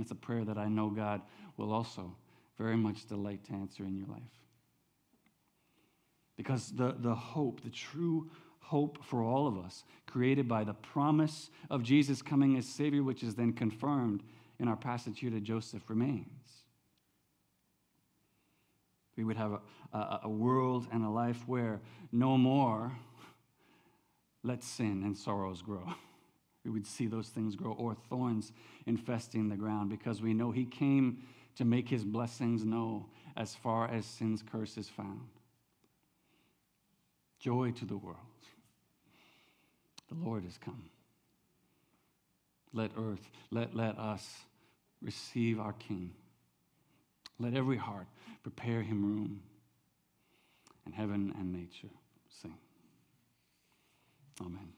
It's 0.00 0.10
a 0.10 0.16
prayer 0.16 0.44
that 0.44 0.58
I 0.58 0.68
know 0.68 0.88
God 0.90 1.20
will 1.56 1.72
also 1.72 2.16
very 2.58 2.76
much 2.76 3.06
delight 3.06 3.44
to 3.44 3.52
answer 3.52 3.84
in 3.84 3.96
your 3.96 4.06
life. 4.06 4.22
Because 6.36 6.70
the, 6.70 6.96
the 6.98 7.14
hope, 7.14 7.62
the 7.62 7.70
true 7.70 8.30
hope 8.60 9.04
for 9.04 9.22
all 9.22 9.46
of 9.46 9.58
us, 9.58 9.84
created 10.06 10.48
by 10.48 10.64
the 10.64 10.74
promise 10.74 11.50
of 11.68 11.82
Jesus 11.82 12.22
coming 12.22 12.56
as 12.56 12.66
Savior, 12.66 13.02
which 13.02 13.22
is 13.22 13.34
then 13.34 13.52
confirmed 13.52 14.22
in 14.58 14.68
our 14.68 14.76
passage 14.76 15.20
here 15.20 15.30
to 15.30 15.40
Joseph, 15.40 15.82
remains. 15.88 16.26
We 19.16 19.24
would 19.24 19.36
have 19.36 19.52
a, 19.52 19.96
a, 19.96 20.20
a 20.24 20.28
world 20.28 20.86
and 20.90 21.04
a 21.04 21.10
life 21.10 21.46
where 21.46 21.80
no 22.12 22.38
more 22.38 22.92
let 24.42 24.62
sin 24.62 25.02
and 25.04 25.16
sorrows 25.16 25.60
grow. 25.60 25.94
We 26.64 26.70
would 26.70 26.86
see 26.86 27.06
those 27.06 27.28
things 27.28 27.56
grow, 27.56 27.72
or 27.72 27.94
thorns 28.08 28.52
infesting 28.86 29.48
the 29.48 29.56
ground, 29.56 29.90
because 29.90 30.22
we 30.22 30.34
know 30.34 30.50
He 30.50 30.64
came 30.64 31.22
to 31.56 31.64
make 31.64 31.88
His 31.88 32.04
blessings 32.04 32.64
know 32.64 33.06
as 33.36 33.54
far 33.54 33.88
as 33.88 34.06
sin's 34.06 34.42
curse 34.42 34.76
is 34.76 34.88
found. 34.88 35.28
Joy 37.38 37.72
to 37.72 37.84
the 37.84 37.96
world. 37.96 38.16
The 40.08 40.14
Lord 40.14 40.44
has 40.44 40.58
come. 40.58 40.84
Let 42.72 42.92
earth, 42.96 43.30
let, 43.50 43.74
let 43.74 43.98
us 43.98 44.26
receive 45.02 45.58
our 45.58 45.72
King. 45.74 46.12
Let 47.38 47.54
every 47.54 47.76
heart 47.76 48.06
prepare 48.42 48.82
him 48.82 49.04
room. 49.04 49.42
And 50.84 50.94
heaven 50.94 51.32
and 51.38 51.52
nature 51.52 51.94
sing. 52.28 52.58
Amen. 54.40 54.72